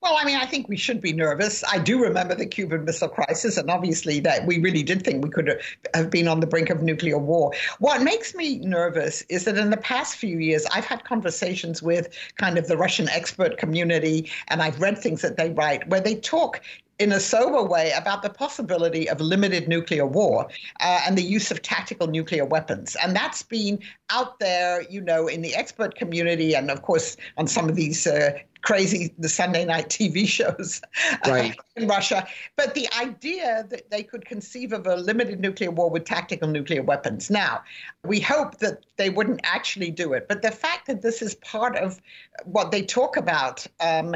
[0.00, 1.64] well, I mean, I think we should be nervous.
[1.64, 5.30] I do remember the Cuban Missile Crisis, and obviously that we really did think we
[5.30, 5.60] could
[5.92, 7.52] have been on the brink of nuclear war.
[7.80, 12.16] What makes me nervous is that in the past few years, I've had conversations with
[12.36, 16.14] kind of the Russian expert community, and I've read things that they write where they
[16.14, 16.60] talk
[16.98, 20.48] in a sober way about the possibility of limited nuclear war
[20.80, 22.96] uh, and the use of tactical nuclear weapons.
[22.96, 23.78] And that's been
[24.10, 28.06] out there, you know, in the expert community and, of course, on some of these
[28.06, 30.80] uh, crazy the Sunday night TV shows
[31.26, 31.56] right.
[31.76, 32.26] in Russia.
[32.56, 36.82] But the idea that they could conceive of a limited nuclear war with tactical nuclear
[36.82, 37.30] weapons.
[37.30, 37.62] Now,
[38.04, 40.28] we hope that they wouldn't actually do it.
[40.28, 42.00] But the fact that this is part of
[42.44, 44.14] what they talk about um,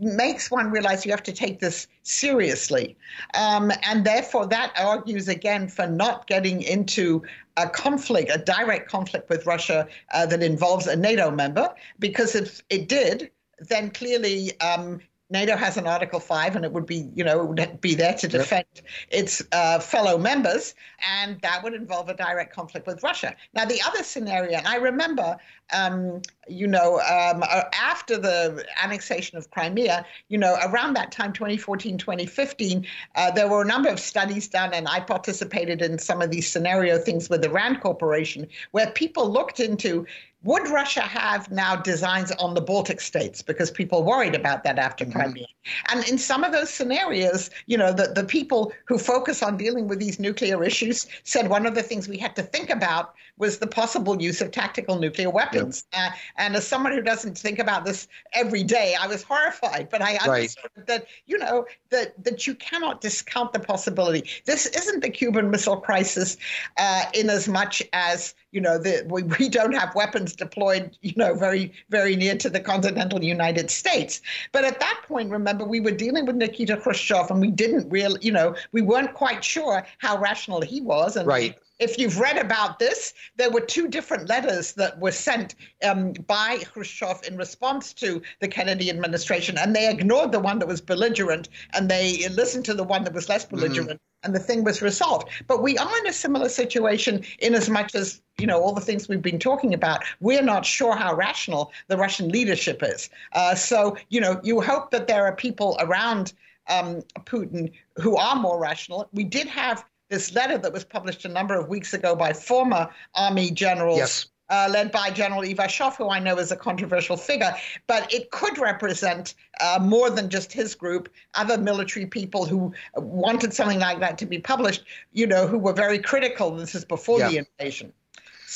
[0.00, 2.96] makes one realize you have to take this seriously.
[3.34, 7.22] Um, and therefore, that argues again for not getting into
[7.56, 12.62] a conflict, a direct conflict with Russia uh, that involves a NATO member, because if
[12.70, 17.22] it did, then clearly um, NATO has an Article 5 and it would be, you
[17.22, 18.84] know, it would be there to defend yep.
[19.10, 20.74] its uh, fellow members,
[21.06, 23.34] and that would involve a direct conflict with Russia.
[23.52, 25.36] Now, the other scenario, and I remember,
[25.74, 31.34] um, you know, um, uh, after the annexation of Crimea, you know, around that time,
[31.34, 36.22] 2014, 2015, uh, there were a number of studies done, and I participated in some
[36.22, 40.06] of these scenario things with the RAND Corporation, where people looked into
[40.44, 43.42] would Russia have now designs on the Baltic states?
[43.42, 45.18] Because people worried about that after mm-hmm.
[45.18, 45.46] Crimea.
[45.90, 49.88] And in some of those scenarios, you know, the, the people who focus on dealing
[49.88, 53.58] with these nuclear issues said one of the things we had to think about was
[53.58, 55.86] the possible use of tactical nuclear weapons.
[55.92, 56.02] Yep.
[56.02, 59.88] Uh, and as someone who doesn't think about this every day, I was horrified.
[59.90, 60.86] But I understood right.
[60.86, 64.28] that, you know, that, that you cannot discount the possibility.
[64.44, 66.36] This isn't the Cuban Missile Crisis
[66.76, 71.12] uh, in as much as you know, the, we, we don't have weapons deployed, you
[71.16, 74.20] know, very, very near to the continental United States.
[74.52, 78.18] But at that point, remember, we were dealing with Nikita Khrushchev and we didn't really,
[78.22, 81.16] you know, we weren't quite sure how rational he was.
[81.16, 85.54] And right if you've read about this, there were two different letters that were sent
[85.84, 90.68] um, by Khrushchev in response to the Kennedy administration, and they ignored the one that
[90.68, 93.56] was belligerent and they listened to the one that was less mm-hmm.
[93.56, 93.90] belligerent.
[93.90, 95.28] Mm and the thing was resolved.
[95.46, 98.80] But we are in a similar situation in as much as, you know, all the
[98.80, 103.10] things we've been talking about, we're not sure how rational the Russian leadership is.
[103.32, 106.32] Uh, so, you know, you hope that there are people around
[106.68, 109.08] um, Putin who are more rational.
[109.12, 112.88] We did have this letter that was published a number of weeks ago by former
[113.14, 117.54] army generals yes uh, led by General Ivashov, who I know is a controversial figure,
[117.86, 123.52] but it could represent uh, more than just his group, other military people who wanted
[123.52, 126.50] something like that to be published, you know, who were very critical.
[126.50, 127.28] This is before yeah.
[127.28, 127.92] the invasion.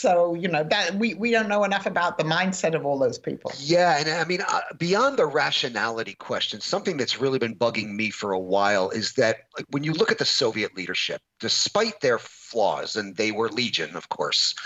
[0.03, 3.19] So you know that we we don't know enough about the mindset of all those
[3.19, 3.53] people.
[3.61, 8.11] Yeah, and I mean uh, beyond the rationality question, something that's really been bugging me
[8.11, 12.19] for a while is that like, when you look at the Soviet leadership, despite their
[12.19, 14.57] flaws, and they were legion, of course,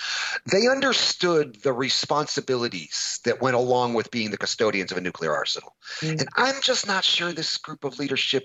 [0.51, 5.77] they understood the responsibilities that went along with being the custodians of a nuclear arsenal.
[6.01, 6.21] Mm.
[6.21, 8.45] And I'm just not sure this group of leadership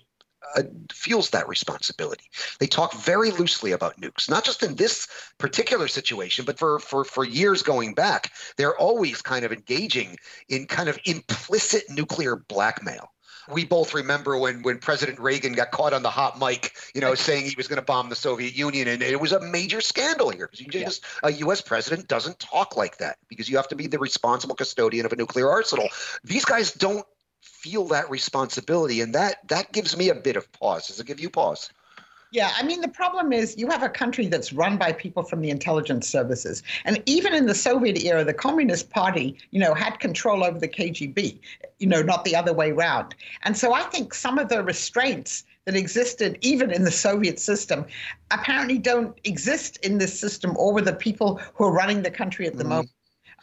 [0.56, 2.26] uh, feels that responsibility.
[2.60, 7.04] They talk very loosely about nukes, not just in this particular situation, but for, for,
[7.04, 8.32] for years going back.
[8.58, 10.18] They're always kind of engaging
[10.50, 13.12] in kind of implicit nuclear blackmail.
[13.50, 17.16] We both remember when, when President Reagan got caught on the hot mic, you know,
[17.16, 20.30] saying he was going to bomb the Soviet Union, and it was a major scandal
[20.30, 21.30] here because just yeah.
[21.30, 21.62] a U.S.
[21.62, 25.16] president doesn't talk like that because you have to be the responsible custodian of a
[25.16, 25.88] nuclear arsenal.
[26.24, 27.06] These guys don't
[27.62, 30.88] feel that responsibility, and that that gives me a bit of pause.
[30.88, 31.70] Does it give you pause?
[32.32, 35.42] Yeah, I mean, the problem is you have a country that's run by people from
[35.42, 36.64] the intelligence services.
[36.86, 40.68] And even in the Soviet era, the Communist Party, you know, had control over the
[40.70, 41.38] KGB,
[41.80, 43.16] you know, not the other way around.
[43.44, 47.86] And so I think some of the restraints that existed even in the Soviet system
[48.32, 52.48] apparently don't exist in this system or with the people who are running the country
[52.48, 52.70] at the mm.
[52.70, 52.92] moment.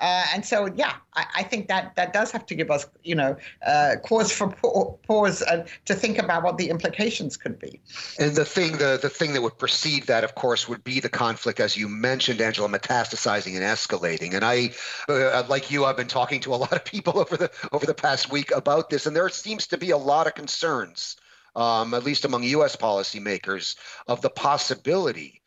[0.00, 3.16] Uh, and so, yeah, I, I, think that that does have to give us, you
[3.16, 7.80] know, uh, cause for pause uh, to think about what the implications could be.
[8.18, 11.08] And the thing, the the thing that would precede that, of course, would be the
[11.08, 14.34] conflict, as you mentioned, Angela, metastasizing and escalating.
[14.34, 14.70] And I,
[15.08, 17.94] uh, like you, I've been talking to a lot of people over the over the
[17.94, 21.16] past week about this, and there seems to be a lot of concerns.
[21.56, 22.76] Um, at least among U.S.
[22.76, 23.74] policymakers,
[24.06, 25.38] of the possibility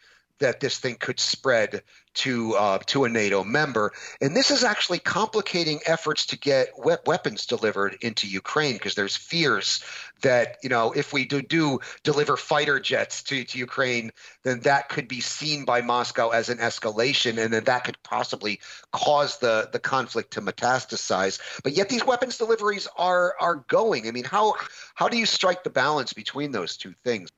[0.42, 1.84] that this thing could spread
[2.14, 6.96] to uh, to a NATO member, and this is actually complicating efforts to get we-
[7.06, 9.84] weapons delivered into Ukraine because there's fears
[10.22, 14.12] that you know if we do, do deliver fighter jets to, to Ukraine,
[14.44, 18.60] then that could be seen by Moscow as an escalation, and then that could possibly
[18.92, 21.40] cause the the conflict to metastasize.
[21.64, 24.08] But yet these weapons deliveries are are going.
[24.08, 24.56] I mean, how
[24.96, 27.30] how do you strike the balance between those two things?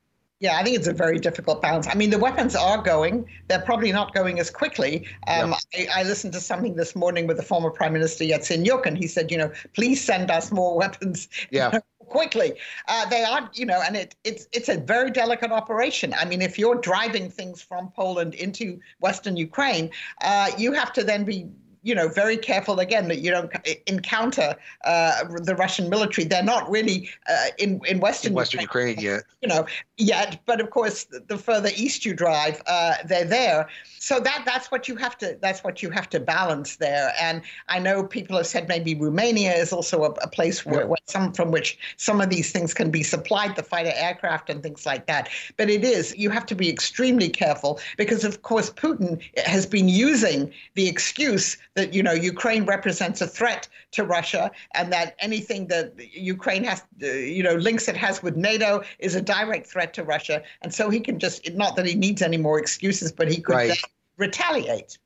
[0.43, 1.87] Yeah, I think it's a very difficult balance.
[1.87, 3.25] I mean, the weapons are going.
[3.47, 5.07] They're probably not going as quickly.
[5.25, 8.97] Um, I, I, listened to something this morning with the former Prime Minister Yatsenyuk, and
[8.97, 11.29] he said, you know, please send us more weapons.
[11.49, 11.79] Yeah.
[12.09, 12.55] quickly.
[12.89, 16.13] Uh, they are, you know, and it, it's it's a very delicate operation.
[16.13, 21.05] I mean, if you're driving things from Poland into Western Ukraine, uh, you have to
[21.05, 21.47] then be
[21.83, 23.51] you know, very careful again that you don't
[23.87, 26.25] encounter uh, the Russian military.
[26.25, 29.23] They're not really uh, in in Western in Western Ukraine, Ukraine yet.
[29.41, 29.65] You know,
[29.97, 30.39] yet.
[30.45, 33.67] But of course, the further east you drive, uh, they're there.
[33.99, 37.13] So that that's what you have to that's what you have to balance there.
[37.19, 40.97] And I know people have said maybe Romania is also a, a place where, where,
[41.07, 44.85] some from which some of these things can be supplied, the fighter aircraft and things
[44.85, 45.29] like that.
[45.57, 49.89] But it is you have to be extremely careful because of course Putin has been
[49.89, 55.67] using the excuse that you know Ukraine represents a threat to Russia, and that anything
[55.67, 59.93] that Ukraine has, uh, you know, links it has with NATO is a direct threat
[59.95, 63.31] to Russia, and so he can just not that he needs any more excuses, but
[63.31, 63.81] he could right.
[64.17, 64.97] retaliate.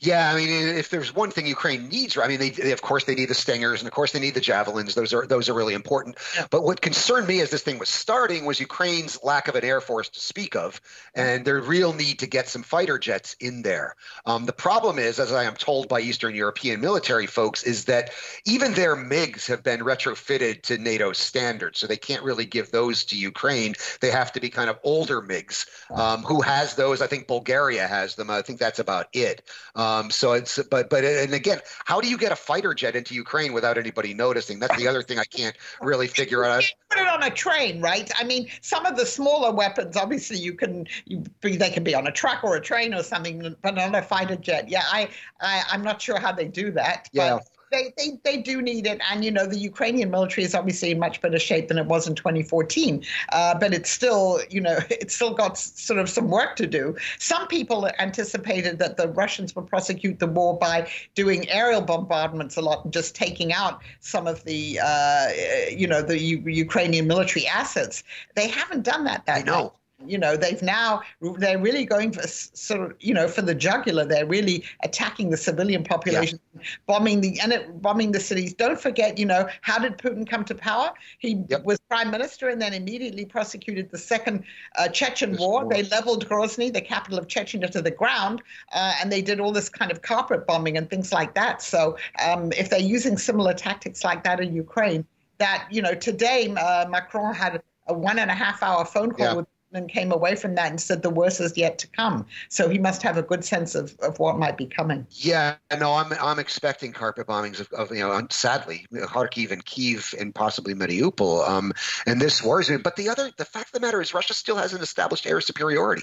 [0.00, 3.04] Yeah, I mean, if there's one thing Ukraine needs, I mean, they, they, of course
[3.04, 4.94] they need the Stingers, and of course they need the javelins.
[4.94, 6.16] Those are those are really important.
[6.50, 9.80] But what concerned me as this thing was starting was Ukraine's lack of an air
[9.80, 10.80] force to speak of,
[11.14, 13.96] and their real need to get some fighter jets in there.
[14.26, 18.10] Um, the problem is, as I am told by Eastern European military folks, is that
[18.44, 23.04] even their MiGs have been retrofitted to NATO standards, so they can't really give those
[23.06, 23.74] to Ukraine.
[24.00, 25.66] They have to be kind of older MiGs.
[25.90, 27.00] Um, who has those?
[27.00, 28.30] I think Bulgaria has them.
[28.30, 29.42] I think that's about it.
[29.74, 32.96] Um, Um, so it's but but and again, how do you get a fighter jet
[32.96, 34.58] into Ukraine without anybody noticing?
[34.58, 36.64] That's the other thing I can't really figure out.
[36.90, 38.10] Put it on a train, right?
[38.18, 42.06] I mean, some of the smaller weapons, obviously, you can you they can be on
[42.06, 45.08] a truck or a train or something, but not a fighter jet, yeah, I,
[45.40, 47.08] I I'm not sure how they do that.
[47.12, 47.38] Yeah.
[47.76, 49.02] They, they, they do need it.
[49.10, 52.08] And, you know, the Ukrainian military is obviously in much better shape than it was
[52.08, 53.04] in 2014.
[53.32, 56.96] Uh, but it's still, you know, it's still got sort of some work to do.
[57.18, 62.62] Some people anticipated that the Russians would prosecute the war by doing aerial bombardments a
[62.62, 65.28] lot and just taking out some of the, uh,
[65.70, 68.02] you know, the U- Ukrainian military assets.
[68.36, 69.74] They haven't done that that I know
[70.08, 71.00] you know they've now
[71.38, 75.36] they're really going for sort of you know for the jugular they're really attacking the
[75.36, 76.62] civilian population yeah.
[76.86, 80.44] bombing the and it, bombing the cities don't forget you know how did putin come
[80.44, 81.64] to power he yep.
[81.64, 84.44] was prime minister and then immediately prosecuted the second
[84.76, 85.64] uh, chechen war.
[85.64, 85.72] war.
[85.72, 88.42] they leveled grozny the capital of chechnya to the ground
[88.72, 91.96] uh, and they did all this kind of carpet bombing and things like that so
[92.26, 95.04] um, if they're using similar tactics like that in ukraine
[95.38, 99.26] that you know today uh, macron had a one and a half hour phone call
[99.26, 99.34] yeah.
[99.34, 102.26] with and came away from that and said the worst is yet to come.
[102.48, 105.06] So he must have a good sense of, of what might be coming.
[105.10, 110.14] Yeah, no, I'm I'm expecting carpet bombings of, of you know, sadly, Kharkiv and Kiev
[110.18, 111.48] and possibly Mariupol.
[111.48, 111.72] Um,
[112.06, 112.78] and this worries me.
[112.78, 115.40] But the other, the fact of the matter is, Russia still has an established air
[115.40, 116.02] superiority,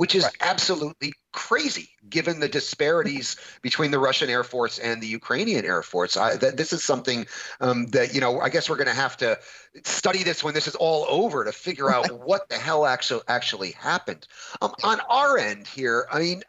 [0.00, 0.36] which is right.
[0.40, 6.16] absolutely crazy given the disparities between the Russian Air Force and the Ukrainian Air Force.
[6.16, 7.26] I, that this is something
[7.60, 9.38] um, that you know I guess we're going to have to
[9.84, 13.72] study this when this is all over to figure out what the hell actually actually
[13.72, 14.26] happened.
[14.62, 16.42] Um, on our end here, I mean.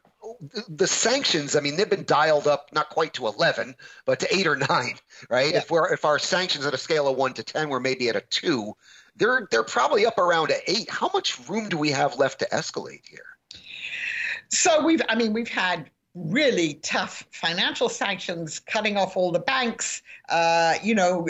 [0.69, 4.45] The, sanctions, I mean, they've been dialed up not quite to 11, but to eight
[4.45, 4.95] or nine,
[5.29, 5.51] right?
[5.51, 5.57] Yeah.
[5.57, 8.15] If we're if our sanctions at a scale of one to 10, we're maybe at
[8.15, 8.75] a two,
[9.15, 10.89] they're they're probably up around a eight.
[10.89, 13.30] How much room do we have left to escalate here?
[14.51, 20.01] So we've, I mean, we've had really tough financial sanctions, cutting off all the banks,
[20.29, 21.27] uh, you know,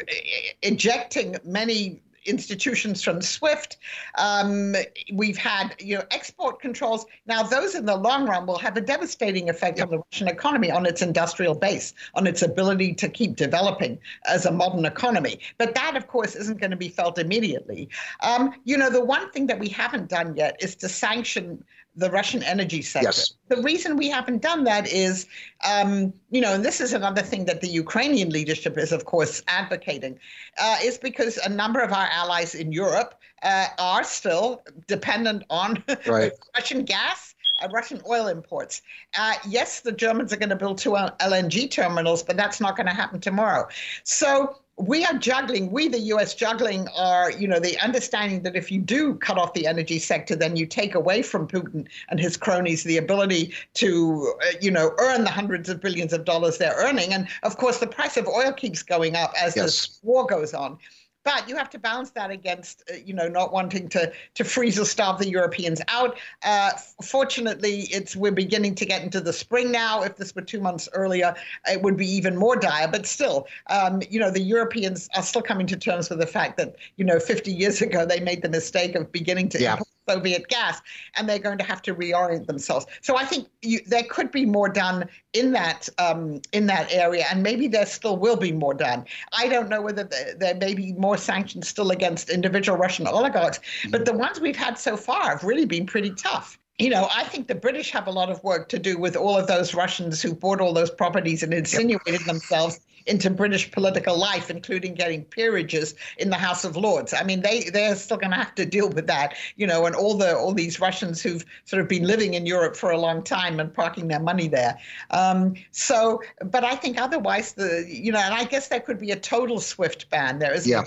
[0.64, 3.78] ejecting many institutions from SWIFT.
[4.18, 4.76] Um,
[5.14, 7.06] we've had you know export controls.
[7.26, 9.88] Now those in the long run will have a devastating effect yep.
[9.88, 14.46] on the Russian economy, on its industrial base, on its ability to keep developing as
[14.46, 15.40] a modern economy.
[15.58, 17.90] But that, of course, isn't going to be felt immediately.
[18.22, 21.64] Um, you know, the one thing that we haven't done yet is to sanction
[21.96, 23.08] the Russian energy sector.
[23.08, 23.34] Yes.
[23.50, 25.28] The reason we haven't done that is,
[25.70, 29.44] um, you know, and this is another thing that the Ukrainian leadership is, of course,
[29.48, 30.18] advocating,
[30.58, 35.84] uh, is because a number of our allies in Europe uh, are still dependent on
[36.08, 36.32] right.
[36.56, 37.36] Russian gas.
[37.62, 38.82] Uh, Russian oil imports.
[39.20, 42.88] Uh, yes, the Germans are going to build two LNG terminals, but that's not going
[42.88, 43.68] to happen tomorrow.
[44.04, 48.72] So we are juggling, we, the US, juggling are, you know, the understanding that if
[48.72, 52.38] you do cut off the energy sector, then you take away from Putin and his
[52.38, 56.76] cronies the ability to, uh, you know, earn the hundreds of billions of dollars they're
[56.78, 57.14] earning.
[57.14, 59.66] And of course, the price of oil keeps going up as yes.
[59.66, 60.78] this war goes on.
[61.24, 64.80] But you have to balance that against, uh, you know, not wanting to to freeze
[64.80, 66.18] or starve the Europeans out.
[66.44, 66.72] Uh,
[67.04, 70.02] fortunately, it's we're beginning to get into the spring now.
[70.02, 71.36] If this were two months earlier,
[71.70, 72.88] it would be even more dire.
[72.88, 76.58] But still, um, you know, the Europeans are still coming to terms with the fact
[76.58, 79.74] that, you know, 50 years ago they made the mistake of beginning to yeah.
[79.74, 80.82] import Soviet gas,
[81.16, 82.86] and they're going to have to reorient themselves.
[83.02, 87.26] So I think you, there could be more done in that um, in that area,
[87.30, 89.06] and maybe there still will be more done.
[89.32, 93.60] I don't know whether there, there may be more sanctions still against individual Russian oligarchs,
[93.90, 97.26] but the ones we've had so far have really been pretty tough you know, I
[97.26, 100.20] think the British have a lot of work to do with all of those Russians
[100.20, 102.26] who bought all those properties and insinuated yep.
[102.26, 107.14] themselves into British political life, including getting peerages in the House of Lords.
[107.14, 109.96] I mean, they they're still going to have to deal with that, you know, and
[109.96, 113.24] all the all these Russians who've sort of been living in Europe for a long
[113.24, 114.78] time and parking their money there.
[115.12, 119.12] Um, so, but I think otherwise, the you know, and I guess there could be
[119.12, 120.40] a total SWIFT ban.
[120.40, 120.68] There is.
[120.68, 120.86] Yeah.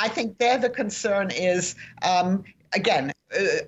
[0.00, 3.12] I think there the concern is um, again,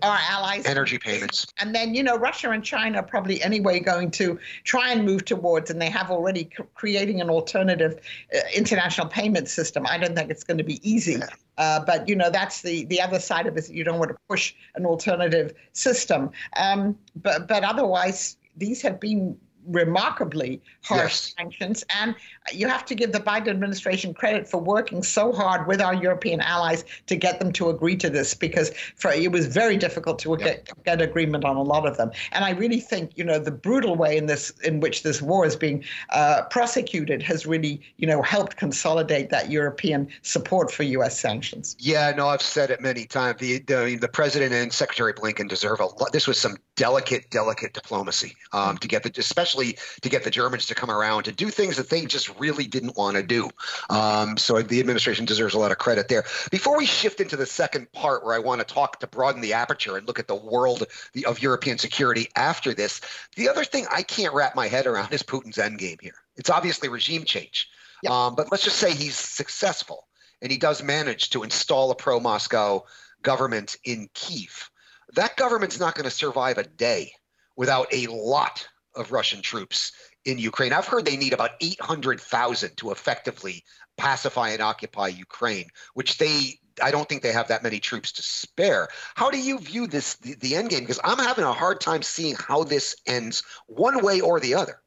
[0.02, 0.66] our allies.
[0.66, 1.46] Energy payments.
[1.58, 5.24] And then, you know, Russia and China are probably anyway going to try and move
[5.24, 8.00] towards, and they have already c- creating an alternative
[8.34, 9.86] uh, international payment system.
[9.86, 11.12] I don't think it's going to be easy.
[11.12, 11.26] Yeah.
[11.58, 13.68] Uh, but you know that's the the other side of it.
[13.68, 16.30] You don't want to push an alternative system.
[16.56, 19.36] Um, but but otherwise, these have been
[19.68, 21.34] remarkably harsh yes.
[21.36, 21.84] sanctions.
[21.94, 22.14] And
[22.52, 26.40] you have to give the Biden administration credit for working so hard with our European
[26.40, 30.30] allies to get them to agree to this because for, it was very difficult to
[30.30, 30.66] yep.
[30.66, 32.10] get, get agreement on a lot of them.
[32.32, 35.44] And I really think, you know, the brutal way in this in which this war
[35.44, 41.18] is being uh, prosecuted has really, you know, helped consolidate that European support for U.S.
[41.18, 41.76] sanctions.
[41.78, 43.40] Yeah, no, I've said it many times.
[43.40, 46.12] The the, the president and Secretary Blinken deserve a lot.
[46.12, 50.66] This was some delicate, delicate diplomacy um, to get the, especially to get the Germans
[50.66, 53.50] to come around to do things that they just really didn't want to do.
[53.90, 56.24] Um, so the administration deserves a lot of credit there.
[56.52, 59.52] Before we shift into the second part, where I want to talk to broaden the
[59.54, 60.84] aperture and look at the world
[61.26, 63.00] of European security after this,
[63.34, 66.14] the other thing I can't wrap my head around is Putin's endgame here.
[66.36, 67.68] It's obviously regime change,
[68.04, 68.12] yep.
[68.12, 70.06] um, but let's just say he's successful
[70.40, 72.84] and he does manage to install a pro-Moscow
[73.22, 74.70] government in Kiev
[75.14, 77.12] that government's not going to survive a day
[77.56, 79.92] without a lot of Russian troops
[80.24, 80.72] in Ukraine.
[80.72, 83.64] I've heard they need about 800,000 to effectively
[83.96, 88.22] pacify and occupy Ukraine, which they I don't think they have that many troops to
[88.22, 88.88] spare.
[89.16, 90.80] How do you view this the, the end game?
[90.80, 94.80] Because I'm having a hard time seeing how this ends one way or the other.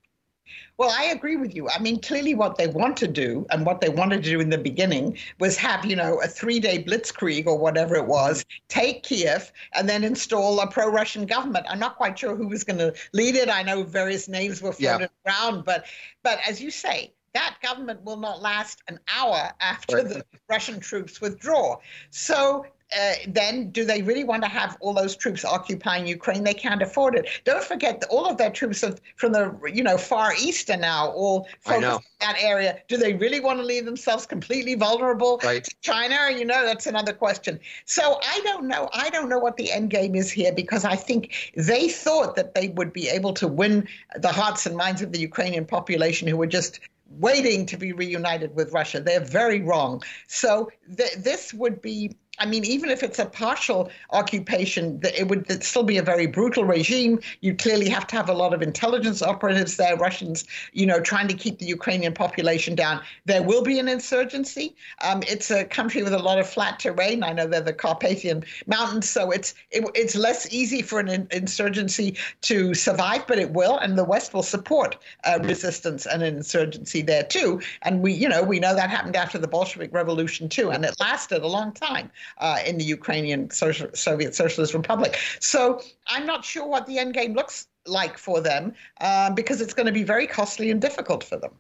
[0.82, 1.70] Well, I agree with you.
[1.70, 4.50] I mean, clearly, what they want to do and what they wanted to do in
[4.50, 9.04] the beginning was have, you know, a three day blitzkrieg or whatever it was, take
[9.04, 11.68] Kiev, and then install a pro Russian government.
[11.70, 13.48] I'm not quite sure who was going to lead it.
[13.48, 15.32] I know various names were floated yeah.
[15.32, 15.86] around, but,
[16.24, 20.08] but as you say, that government will not last an hour after right.
[20.08, 21.78] the Russian troops withdraw.
[22.10, 22.66] So
[22.98, 26.44] uh, then do they really want to have all those troops occupying Ukraine?
[26.44, 27.28] They can't afford it.
[27.46, 30.78] Don't forget that all of their troops have, from the you know far east are
[30.78, 32.80] now all focused in that area.
[32.88, 35.64] Do they really want to leave themselves completely vulnerable right.
[35.64, 36.32] to China?
[36.38, 37.60] You know, that's another question.
[37.86, 38.90] So I don't know.
[38.94, 42.56] I don't know what the end game is here because I think they thought that
[42.56, 43.88] they would be able to win
[44.18, 46.80] the hearts and minds of the Ukrainian population who were just
[47.20, 49.00] waiting to be reunited with Russia.
[49.00, 50.02] They're very wrong.
[50.28, 55.64] So th- this would be I mean, even if it's a partial occupation, it would
[55.64, 57.20] still be a very brutal regime.
[57.42, 61.28] You clearly have to have a lot of intelligence operatives there, Russians, you know, trying
[61.28, 63.00] to keep the Ukrainian population down.
[63.26, 64.76] There will be an insurgency.
[65.04, 67.24] Um, it's a country with a lot of flat terrain.
[67.24, 71.28] I know they're the Carpathian Mountains, so it's it, it's less easy for an in-
[71.30, 76.38] insurgency to survive, but it will, and the West will support uh, resistance and an
[76.38, 77.62] insurgency there too.
[77.84, 80.96] And we, you know, we know that happened after the Bolshevik Revolution too, and it
[81.00, 85.18] lasted a long time uh, in the Ukrainian Social, Soviet Socialist Republic.
[85.40, 89.74] So I'm not sure what the end game looks like for them uh, because it's
[89.74, 91.52] going to be very costly and difficult for them.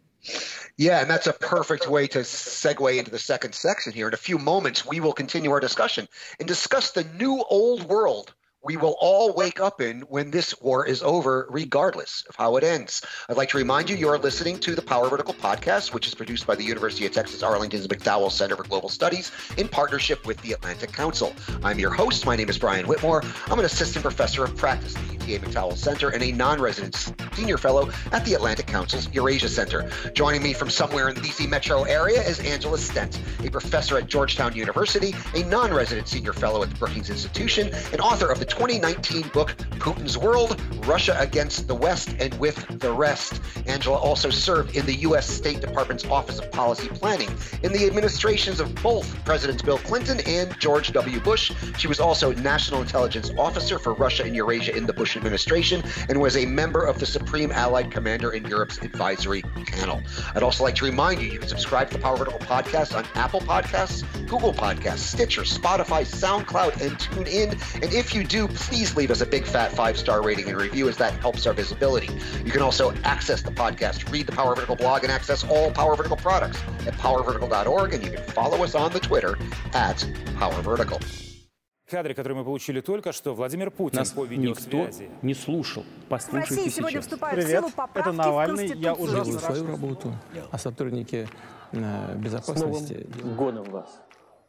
[0.78, 4.08] Yeah, and that's a perfect way to segue into the second section here.
[4.08, 6.08] In a few moments, we will continue our discussion
[6.40, 8.34] and discuss the new old world
[8.64, 12.64] we will all wake up in when this war is over, regardless of how it
[12.64, 13.02] ends.
[13.28, 16.14] I'd like to remind you, you are listening to the Power Vertical podcast, which is
[16.14, 20.40] produced by the University of Texas Arlington's McDowell Center for Global Studies in partnership with
[20.44, 21.34] the Atlantic Council.
[21.64, 22.28] I'm your host.
[22.28, 23.24] My name is Brian Whitmore.
[23.48, 27.58] I'm an assistant professor of practice at the UTA McDowell Center and a non-resident senior
[27.58, 29.90] fellow at the Atlantic Council's Eurasia Center.
[30.14, 34.06] Joining me from somewhere in the DC metro area is Angela Stent, a professor at
[34.06, 39.30] Georgetown University, a non-resident senior fellow at the Brookings Institution, and author of the 2019
[39.30, 43.42] book Putin's World Russia Against the West and with the Rest.
[43.66, 45.26] Angela also served in the U.S.
[45.26, 47.30] State Department's Office of Policy Planning
[47.64, 51.20] in the administrations of both Presidents Bill Clinton and George W.
[51.22, 51.54] Bush.
[51.78, 56.20] She was also National Intelligence Officer for Russia and Eurasia in the Bush administration and
[56.20, 60.02] was a member of the Supreme Allied Commander in Europe's advisory panel.
[60.36, 63.06] I'd also like to remind you you can subscribe to the Power Vertical podcast on
[63.16, 67.82] Apple Podcasts, Google Podcasts, Stitcher, Spotify, SoundCloud, and TuneIn.
[67.82, 70.88] And if you do, please leave us a big fat five star rating and review
[70.90, 72.10] as that helps our visibility.
[72.46, 75.96] You can also access the podcast, read the Power Vertical blog, and access all Power
[75.96, 77.94] Vertical products at powervertical.org.
[77.94, 79.38] And you can follow us on the Twitter
[79.74, 80.06] at
[80.40, 81.00] Power Vertical.
[81.90, 85.10] Кадры, которые мы получили только что, Владимир Путин Нас по никто видеосвязи.
[85.22, 85.84] не слушал.
[85.84, 87.06] В Послушайте России сегодня сейчас.
[87.06, 88.68] вступают Привет, в силу поправки это Навальный.
[88.68, 90.16] в Я ужасно делают свою работу,
[90.52, 91.28] а сотрудники
[91.74, 94.00] э, С новым безопасности годом вас.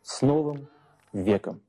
[0.05, 0.69] С новым
[1.13, 1.61] веком.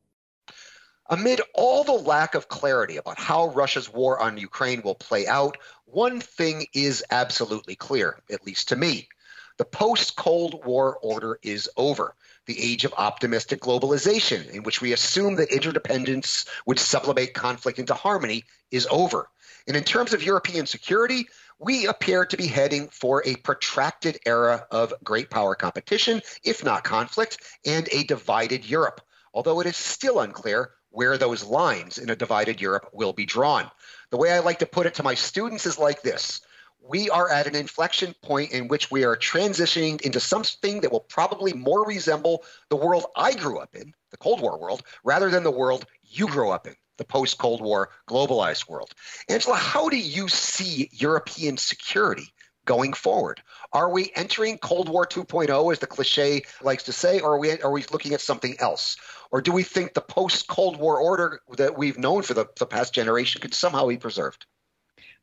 [1.09, 5.57] Amid all the lack of clarity about how Russia's war on Ukraine will play out,
[5.85, 9.09] one thing is absolutely clear, at least to me.
[9.57, 12.15] The post Cold War order is over.
[12.45, 17.93] The age of optimistic globalization, in which we assume that interdependence would sublimate conflict into
[17.93, 19.29] harmony, is over.
[19.67, 21.27] And in terms of European security,
[21.59, 26.85] we appear to be heading for a protracted era of great power competition, if not
[26.85, 29.01] conflict, and a divided Europe,
[29.33, 33.69] although it is still unclear where those lines in a divided Europe will be drawn.
[34.11, 36.41] The way I like to put it to my students is like this
[36.85, 40.99] we are at an inflection point in which we are transitioning into something that will
[40.99, 45.43] probably more resemble the world I grew up in, the Cold War world, rather than
[45.43, 48.91] the world you grew up in, the post Cold War globalized world.
[49.29, 52.32] Angela, how do you see European security
[52.65, 53.41] going forward?
[53.71, 57.59] Are we entering Cold War 2.0, as the cliche likes to say, or are we,
[57.61, 58.97] are we looking at something else?
[59.31, 62.65] Or do we think the post Cold War order that we've known for the, the
[62.65, 64.45] past generation could somehow be preserved?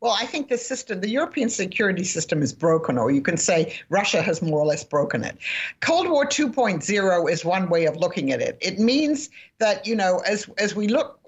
[0.01, 3.79] Well, I think the system, the European security system is broken, or you can say
[3.91, 5.37] Russia has more or less broken it.
[5.81, 8.57] Cold War 2.0 is one way of looking at it.
[8.63, 9.29] It means
[9.59, 11.20] that, you know, as, as we look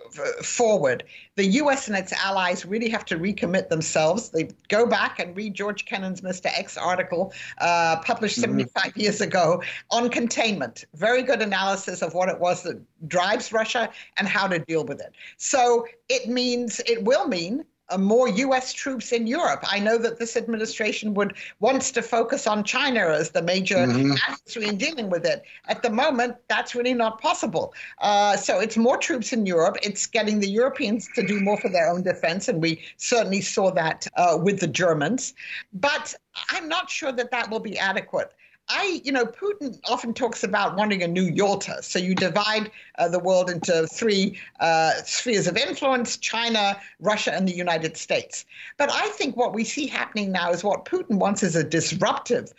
[0.43, 1.05] forward,
[1.37, 4.31] the US and its allies really have to recommit themselves.
[4.31, 6.47] They go back and read George Kennan's Mr.
[6.47, 10.85] X article uh, published 75 years ago on containment.
[10.95, 15.01] Very good analysis of what it was that drives Russia and how to deal with
[15.01, 15.13] it.
[15.37, 17.65] So it means, it will mean
[17.99, 18.73] more U.S.
[18.73, 19.65] troops in Europe.
[19.69, 24.69] I know that this administration would wants to focus on China as the major adversary
[24.69, 25.43] in dealing with it.
[25.69, 27.75] At the moment, that's really not possible.
[27.99, 29.77] Uh, so it's more troops in Europe.
[29.83, 33.71] It's getting the Europeans to do more for their own defense, and we certainly saw
[33.73, 35.35] that uh, with the Germans.
[35.73, 36.15] But
[36.51, 38.33] I'm not sure that that will be adequate.
[38.75, 41.83] I, you know, Putin often talks about wanting a new Yalta.
[41.83, 47.47] So you divide uh, the world into three uh, spheres of influence China, Russia, and
[47.47, 48.47] the United States.
[48.79, 52.53] But I think what we see happening now is what Putin wants is a disruptive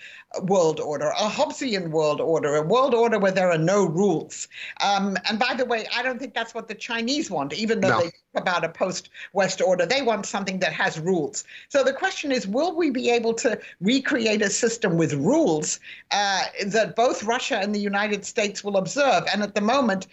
[0.44, 4.48] world order, a Hobbesian world order, a world order where there are no rules.
[4.82, 7.90] Um, and by the way, I don't think that's what the Chinese want, even though
[7.90, 8.00] No.
[8.02, 9.86] they about a post West order.
[9.86, 11.44] They want something that has rules.
[11.70, 15.80] So the question is will we be able to recreate a system with rules
[16.12, 19.26] uh, that both Russia and the United States will observe?
[19.32, 20.08] And at the moment,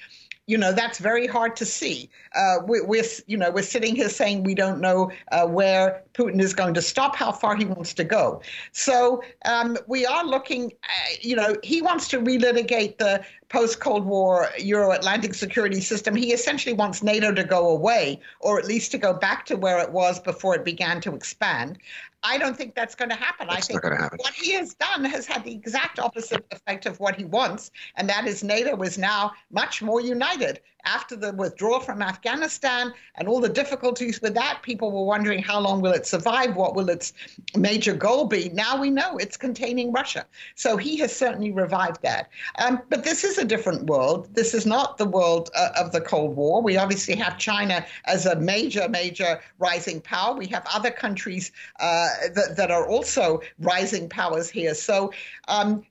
[0.51, 2.11] you know that's very hard to see.
[2.35, 6.41] Uh, we, we're you know we're sitting here saying we don't know uh, where Putin
[6.41, 8.43] is going to stop, how far he wants to go.
[8.73, 10.73] So um, we are looking.
[10.83, 16.15] Uh, you know he wants to relitigate the post-Cold War Euro-Atlantic security system.
[16.15, 19.79] He essentially wants NATO to go away, or at least to go back to where
[19.79, 21.79] it was before it began to expand.
[22.23, 23.49] I don't think that's going to happen.
[23.49, 24.19] I think happen.
[24.21, 28.09] what he has done has had the exact opposite effect of what he wants, and
[28.09, 30.61] that is NATO is now much more united.
[30.85, 35.61] After the withdrawal from Afghanistan and all the difficulties with that, people were wondering how
[35.61, 36.57] long will it survive?
[36.57, 37.13] What will its
[37.57, 38.49] major goal be?
[38.51, 40.25] Now we know it's containing Russia.
[40.55, 42.31] So he has certainly revived that.
[42.59, 44.35] Um, but this is a different world.
[44.35, 46.63] This is not the world uh, of the Cold War.
[46.63, 50.35] We obviously have China as a major, major rising power.
[50.35, 54.75] We have other countries uh, that, that are also rising powers here.
[54.75, 55.13] So,
[55.49, 55.85] um,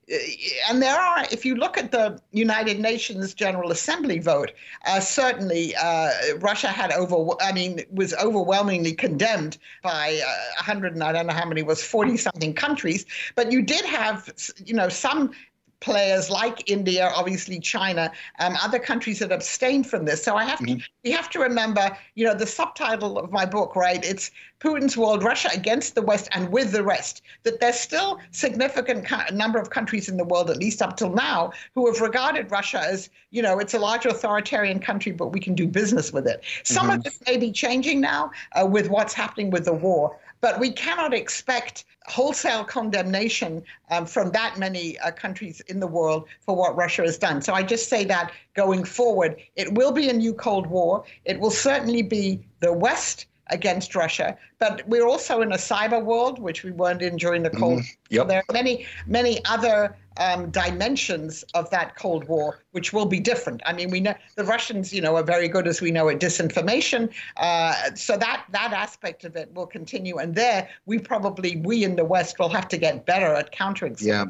[0.68, 4.52] and there are, if you look at the United Nations General Assembly vote,
[4.86, 11.02] uh, certainly uh, Russia had over, I mean, was overwhelmingly condemned by uh, 100 and
[11.02, 13.06] I don't know how many was 40 something countries.
[13.34, 14.30] But you did have,
[14.64, 15.32] you know, some
[15.80, 20.22] players like India, obviously China, um, other countries that abstained from this.
[20.22, 20.78] So I have mm-hmm.
[20.78, 24.04] to, we have to remember, you know, the subtitle of my book, right?
[24.04, 27.22] It's Putin's world, Russia against the West and with the rest.
[27.44, 31.14] That there's still significant co- number of countries in the world, at least up till
[31.14, 35.40] now, who have regarded Russia as, you know, it's a large authoritarian country, but we
[35.40, 36.44] can do business with it.
[36.64, 36.96] Some mm-hmm.
[36.96, 40.18] of this may be changing now uh, with what's happening with the war.
[40.40, 46.26] But we cannot expect wholesale condemnation um, from that many uh, countries in the world
[46.40, 47.42] for what Russia has done.
[47.42, 51.04] So I just say that going forward, it will be a new Cold War.
[51.24, 54.36] It will certainly be the West against Russia.
[54.58, 57.80] But we're also in a cyber world, which we weren't in during the Cold.
[57.80, 58.22] Mm, yep.
[58.22, 63.20] So there are many, many other um, dimensions of that Cold War, which will be
[63.20, 63.62] different.
[63.64, 66.20] I mean, we know the Russians, you know, are very good, as we know, at
[66.20, 67.10] disinformation.
[67.36, 71.96] Uh, so that that aspect of it will continue, and there we probably we in
[71.96, 73.96] the West will have to get better at countering.
[74.00, 74.26] Yeah.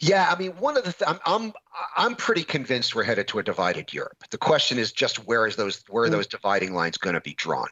[0.00, 1.52] Yeah, I mean, one of the th- I'm, I'm
[1.96, 4.24] I'm pretty convinced we're headed to a divided Europe.
[4.30, 6.12] The question is just where is those where are mm.
[6.12, 7.68] those dividing lines going to be drawn?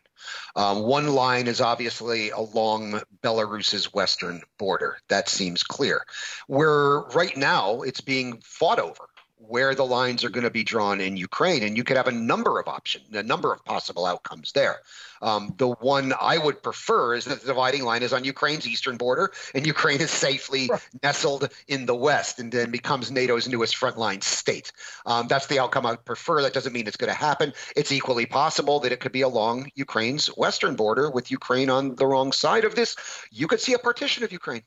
[0.57, 4.99] Um, one line is obviously along Belarus's western border.
[5.09, 6.05] That seems clear.
[6.47, 9.09] Where right now it's being fought over
[9.49, 12.12] where the lines are going to be drawn in Ukraine, and you could have a
[12.12, 14.80] number of options, a number of possible outcomes there.
[15.22, 18.97] Um, the one I would prefer is that the dividing line is on Ukraine's eastern
[18.97, 20.80] border, and Ukraine is safely right.
[21.03, 24.72] nestled in the west, and then becomes NATO's newest frontline state.
[25.07, 26.43] Um, that's the outcome I prefer.
[26.43, 27.53] That doesn't mean it's going to happen.
[27.76, 32.07] It's equally possible that it could be along Ukraine's western border, with Ukraine on the
[32.07, 32.97] wrong side of this.
[33.30, 34.62] You could see a partition of Ukraine.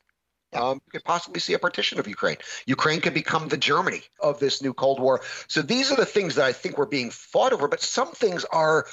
[0.55, 2.37] Um, you could possibly see a partition of Ukraine.
[2.65, 5.21] Ukraine could become the Germany of this new Cold War.
[5.47, 8.45] So these are the things that I think we're being fought over, but some things
[8.45, 8.85] are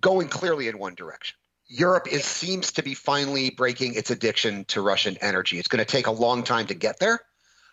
[0.00, 1.36] going clearly in one direction.
[1.68, 5.58] Europe is seems to be finally breaking its addiction to Russian energy.
[5.58, 7.20] It's going to take a long time to get there.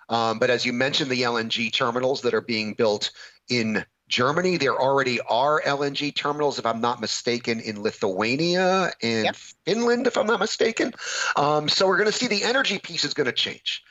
[0.09, 3.11] Um, but as you mentioned, the LNG terminals that are being built
[3.49, 4.57] in Germany.
[4.57, 9.35] There already are LNG terminals, if I'm not mistaken, in Lithuania and yep.
[9.65, 10.93] Finland, if I'm not mistaken.
[11.35, 13.83] Um, so we're going to see the energy piece is going to change.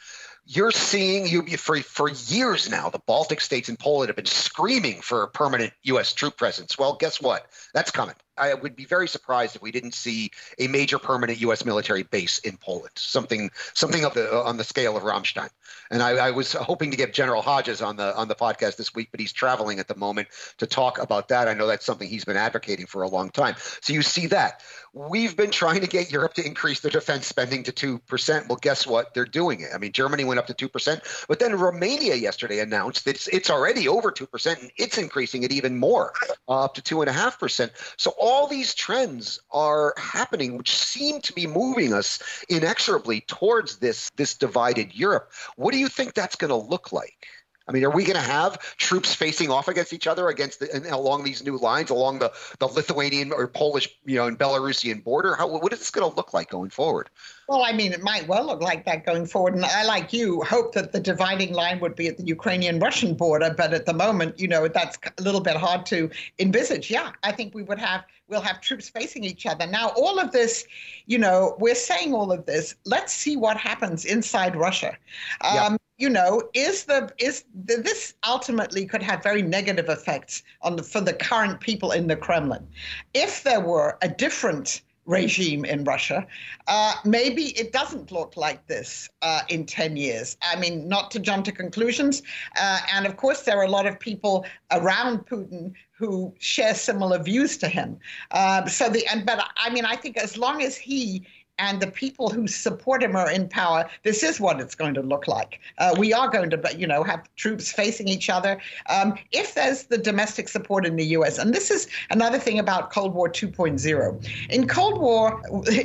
[0.46, 2.88] You're seeing you for for years now.
[2.88, 6.12] The Baltic states and Poland have been screaming for a permanent U.S.
[6.12, 6.78] troop presence.
[6.78, 7.46] Well, guess what?
[7.74, 8.14] That's coming.
[8.36, 11.64] I would be very surprised if we didn't see a major permanent U.S.
[11.64, 15.50] military base in Poland, something something of the on the scale of Ramstein.
[15.90, 18.94] And I, I, was hoping to get General Hodges on the on the podcast this
[18.94, 20.28] week, but he's traveling at the moment
[20.58, 21.48] to talk about that.
[21.48, 23.54] I know that's something he's been advocating for a long time.
[23.80, 24.62] So you see that
[24.94, 28.48] we've been trying to get Europe to increase their defense spending to two percent.
[28.48, 29.14] Well, guess what?
[29.14, 29.70] They're doing it.
[29.74, 33.28] I mean, Germany went up to two percent, but then Romania yesterday announced that it's,
[33.28, 36.12] it's already over two percent, and it's increasing it even more,
[36.48, 37.72] uh, up to two and a half percent.
[37.96, 44.10] So all these trends are happening, which seem to be moving us inexorably towards this
[44.14, 45.32] this divided Europe.
[45.56, 47.26] What do you think that's going to look like?
[47.68, 50.94] I mean, are we going to have troops facing off against each other against the,
[50.94, 55.34] along these new lines along the, the Lithuanian or Polish, you know, and Belarusian border?
[55.34, 57.10] How, what is this going to look like going forward?
[57.48, 59.54] Well, I mean, it might well look like that going forward.
[59.54, 63.14] And I, like you, hope that the dividing line would be at the Ukrainian Russian
[63.14, 63.54] border.
[63.56, 66.90] But at the moment, you know, that's a little bit hard to envisage.
[66.90, 69.66] Yeah, I think we would have, we'll have troops facing each other.
[69.66, 70.66] Now, all of this,
[71.06, 72.74] you know, we're saying all of this.
[72.84, 74.96] Let's see what happens inside Russia.
[75.42, 80.42] Um, yeah you know, is the is the, this ultimately could have very negative effects
[80.62, 82.66] on the, for the current people in the Kremlin.
[83.14, 86.26] If there were a different regime in Russia,
[86.66, 90.36] uh, maybe it doesn't look like this uh, in 10 years.
[90.42, 92.22] I mean, not to jump to conclusions.
[92.60, 97.22] Uh, and of course, there are a lot of people around Putin who share similar
[97.22, 97.96] views to him.
[98.32, 101.24] Uh, so the and but I mean, I think as long as he
[101.62, 105.00] and the people who support him are in power, this is what it's going to
[105.00, 105.60] look like.
[105.78, 108.60] Uh, we are going to, you know, have troops facing each other.
[108.88, 112.90] Um, if there's the domestic support in the U.S., and this is another thing about
[112.90, 114.50] Cold War 2.0.
[114.50, 115.40] In Cold War,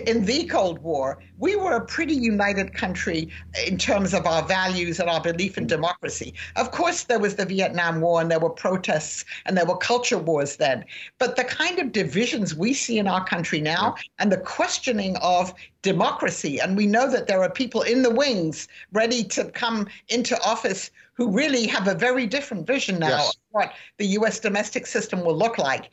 [0.08, 3.30] in the Cold War, we were a pretty united country
[3.68, 6.34] in terms of our values and our belief in democracy.
[6.56, 10.18] Of course, there was the Vietnam War and there were protests and there were culture
[10.18, 10.84] wars then.
[11.20, 15.54] But the kind of divisions we see in our country now and the questioning of
[15.82, 16.60] democracy.
[16.60, 20.92] And we know that there are people in the wings ready to come into office
[21.14, 23.30] who really have a very different vision now yes.
[23.30, 25.90] of what the US domestic system will look like.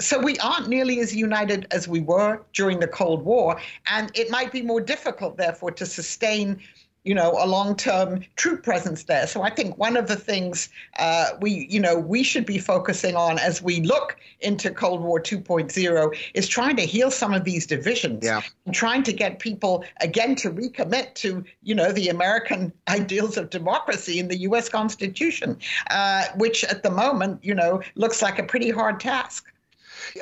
[0.00, 3.60] So we aren't nearly as united as we were during the Cold War.
[3.86, 6.58] And it might be more difficult, therefore, to sustain
[7.04, 9.26] you know, a long-term troop presence there.
[9.26, 13.16] So I think one of the things uh, we, you know, we should be focusing
[13.16, 17.66] on as we look into Cold War 2.0 is trying to heal some of these
[17.66, 18.42] divisions yeah.
[18.66, 23.50] and trying to get people again to recommit to, you know, the American ideals of
[23.50, 24.68] democracy in the U.S.
[24.68, 25.58] Constitution,
[25.90, 29.52] uh, which at the moment, you know, looks like a pretty hard task.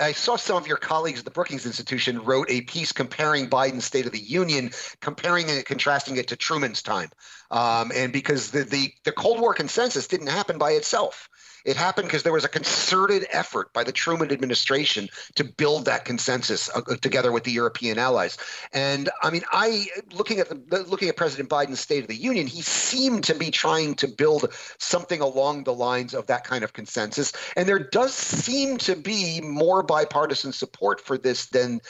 [0.01, 3.85] I saw some of your colleagues at the Brookings Institution wrote a piece comparing Biden's
[3.85, 4.71] State of the Union,
[5.01, 7.11] comparing and contrasting it to Truman's time.
[7.51, 11.29] Um, and because the, the, the Cold War consensus didn't happen by itself.
[11.65, 16.05] It happened because there was a concerted effort by the Truman administration to build that
[16.05, 18.39] consensus uh, together with the European allies.
[18.73, 22.47] And I mean, I looking at the looking at President Biden's State of the Union,
[22.47, 26.73] he seemed to be trying to build something along the lines of that kind of
[26.73, 27.33] consensus.
[27.57, 31.81] And there does seem to be more bipartisan support for this than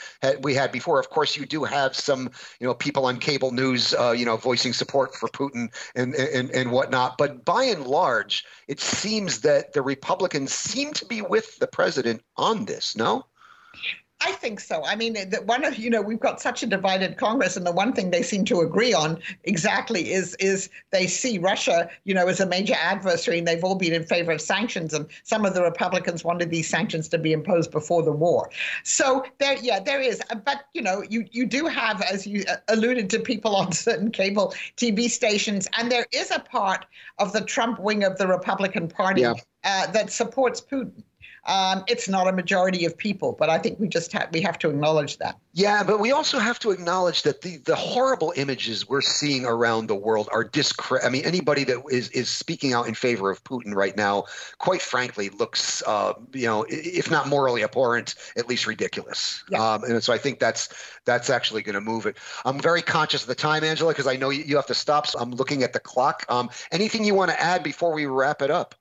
[0.41, 0.99] we had before.
[0.99, 4.37] Of course, you do have some, you know, people on cable news, uh, you know,
[4.37, 7.17] voicing support for Putin and, and and whatnot.
[7.17, 12.21] But by and large, it seems that the Republicans seem to be with the president
[12.37, 13.25] on this, no?
[14.23, 14.83] I think so.
[14.85, 17.71] I mean, the, one of you know we've got such a divided Congress, and the
[17.71, 22.27] one thing they seem to agree on exactly is is they see Russia, you know,
[22.27, 24.93] as a major adversary, and they've all been in favor of sanctions.
[24.93, 28.51] And some of the Republicans wanted these sanctions to be imposed before the war.
[28.83, 30.21] So there, yeah, there is.
[30.45, 34.11] But you know, you you do have, as you uh, alluded to, people on certain
[34.11, 36.85] cable TV stations, and there is a part
[37.17, 39.33] of the Trump wing of the Republican Party yeah.
[39.63, 41.03] uh, that supports Putin.
[41.47, 44.59] Um, it's not a majority of people, but I think we just have we have
[44.59, 45.37] to acknowledge that.
[45.53, 49.87] Yeah, but we also have to acknowledge that the the horrible images we're seeing around
[49.87, 53.43] the world are discre- I mean, anybody that is is speaking out in favor of
[53.43, 54.25] Putin right now,
[54.59, 59.43] quite frankly, looks uh, you know, if not morally abhorrent, at least ridiculous.
[59.49, 59.73] Yeah.
[59.73, 60.69] Um, and so I think that's
[61.05, 62.17] that's actually going to move it.
[62.45, 65.07] I'm very conscious of the time, Angela, because I know you, you have to stop.
[65.07, 66.23] So I'm looking at the clock.
[66.29, 68.75] Um, anything you want to add before we wrap it up?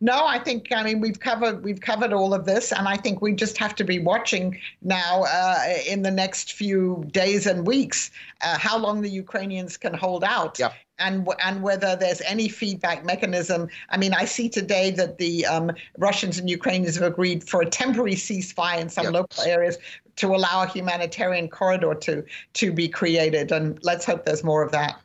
[0.00, 3.22] No, I think I mean we've covered we've covered all of this, and I think
[3.22, 8.10] we just have to be watching now uh, in the next few days and weeks
[8.42, 10.58] uh, how long the Ukrainians can hold out.
[10.58, 10.72] Yeah.
[10.98, 13.68] And, and whether there's any feedback mechanism.
[13.90, 17.66] I mean, I see today that the um, Russians and Ukrainians have agreed for a
[17.66, 19.12] temporary ceasefire in some yep.
[19.12, 19.76] local areas
[20.16, 22.24] to allow a humanitarian corridor to
[22.54, 23.52] to be created.
[23.52, 24.98] And let's hope there's more of that.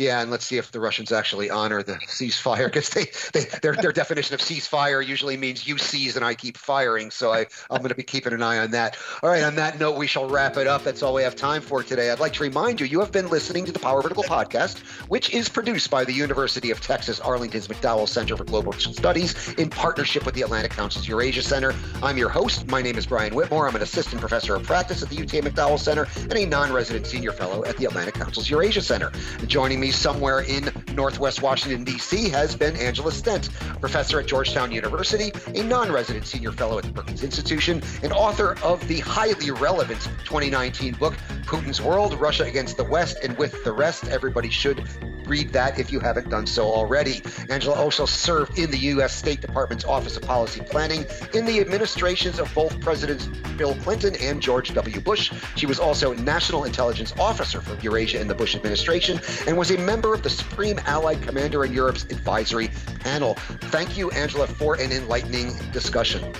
[0.00, 3.74] Yeah, and let's see if the Russians actually honor the ceasefire because they, they their
[3.74, 7.10] their definition of ceasefire usually means you seize and I keep firing.
[7.10, 8.96] So I I'm going to be keeping an eye on that.
[9.22, 10.84] All right, on that note, we shall wrap it up.
[10.84, 12.10] That's all we have time for today.
[12.10, 14.78] I'd like to remind you you have been listening to the Power Vertical podcast,
[15.08, 19.68] which is produced by the University of Texas Arlington's McDowell Center for Global Studies in
[19.68, 21.74] partnership with the Atlantic Council's Eurasia Center.
[22.02, 22.66] I'm your host.
[22.68, 23.68] My name is Brian Whitmore.
[23.68, 27.32] I'm an assistant professor of practice at the UTA McDowell Center and a non-resident senior
[27.32, 29.12] fellow at the Atlantic Council's Eurasia Center.
[29.46, 35.32] Joining me somewhere in Northwest Washington, D.C., has been Angela Stent, professor at Georgetown University,
[35.54, 40.00] a non resident senior fellow at the Brookings Institution, and author of the highly relevant
[40.24, 41.14] 2019 book,
[41.46, 44.08] Putin's World Russia Against the West and With the Rest.
[44.08, 44.86] Everybody should
[45.30, 47.22] read that if you haven't done so already.
[47.48, 49.14] Angela also served in the U.S.
[49.14, 53.26] State Department's Office of Policy Planning in the administrations of both Presidents
[53.56, 55.00] Bill Clinton and George W.
[55.00, 55.32] Bush.
[55.54, 59.78] She was also National Intelligence Officer for Eurasia in the Bush administration and was a
[59.78, 62.70] member of the Supreme Allied Commander in Europe's advisory
[63.00, 63.34] panel.
[63.70, 66.32] Thank you, Angela, for an enlightening discussion.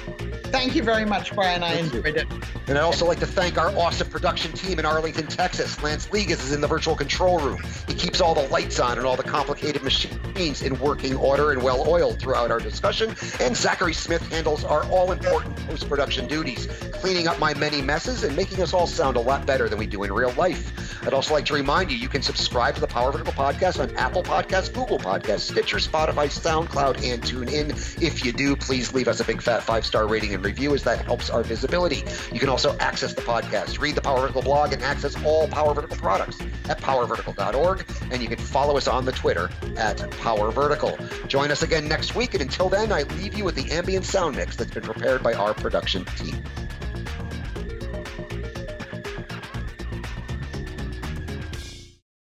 [0.50, 1.62] Thank you very much, Brian.
[1.62, 2.26] I enjoyed it.
[2.66, 5.80] And I'd also like to thank our awesome production team in Arlington, Texas.
[5.80, 7.62] Lance Ligas is in the virtual control room.
[7.86, 11.62] He keeps all the lights on and all the complicated machines in working order and
[11.62, 13.14] well oiled throughout our discussion.
[13.40, 18.24] And Zachary Smith handles our all important post production duties, cleaning up my many messes
[18.24, 20.72] and making us all sound a lot better than we do in real life.
[21.06, 23.94] I'd also like to remind you you can subscribe to the Power Vertical podcast on
[23.96, 28.02] Apple Podcasts, Google Podcasts, Stitcher, Spotify, SoundCloud, and TuneIn.
[28.02, 30.82] If you do, please leave us a big fat five star rating and review as
[30.84, 32.02] that helps our visibility.
[32.32, 35.74] You can also access the podcast, read the Power Vertical blog, and access all Power
[35.74, 37.84] Vertical products at powervertical.org.
[38.10, 38.38] And you can
[38.70, 40.96] follow us on the Twitter at Power Vertical.
[41.26, 42.34] Join us again next week.
[42.34, 45.34] And until then, I leave you with the ambient sound mix that's been prepared by
[45.34, 46.40] our production team.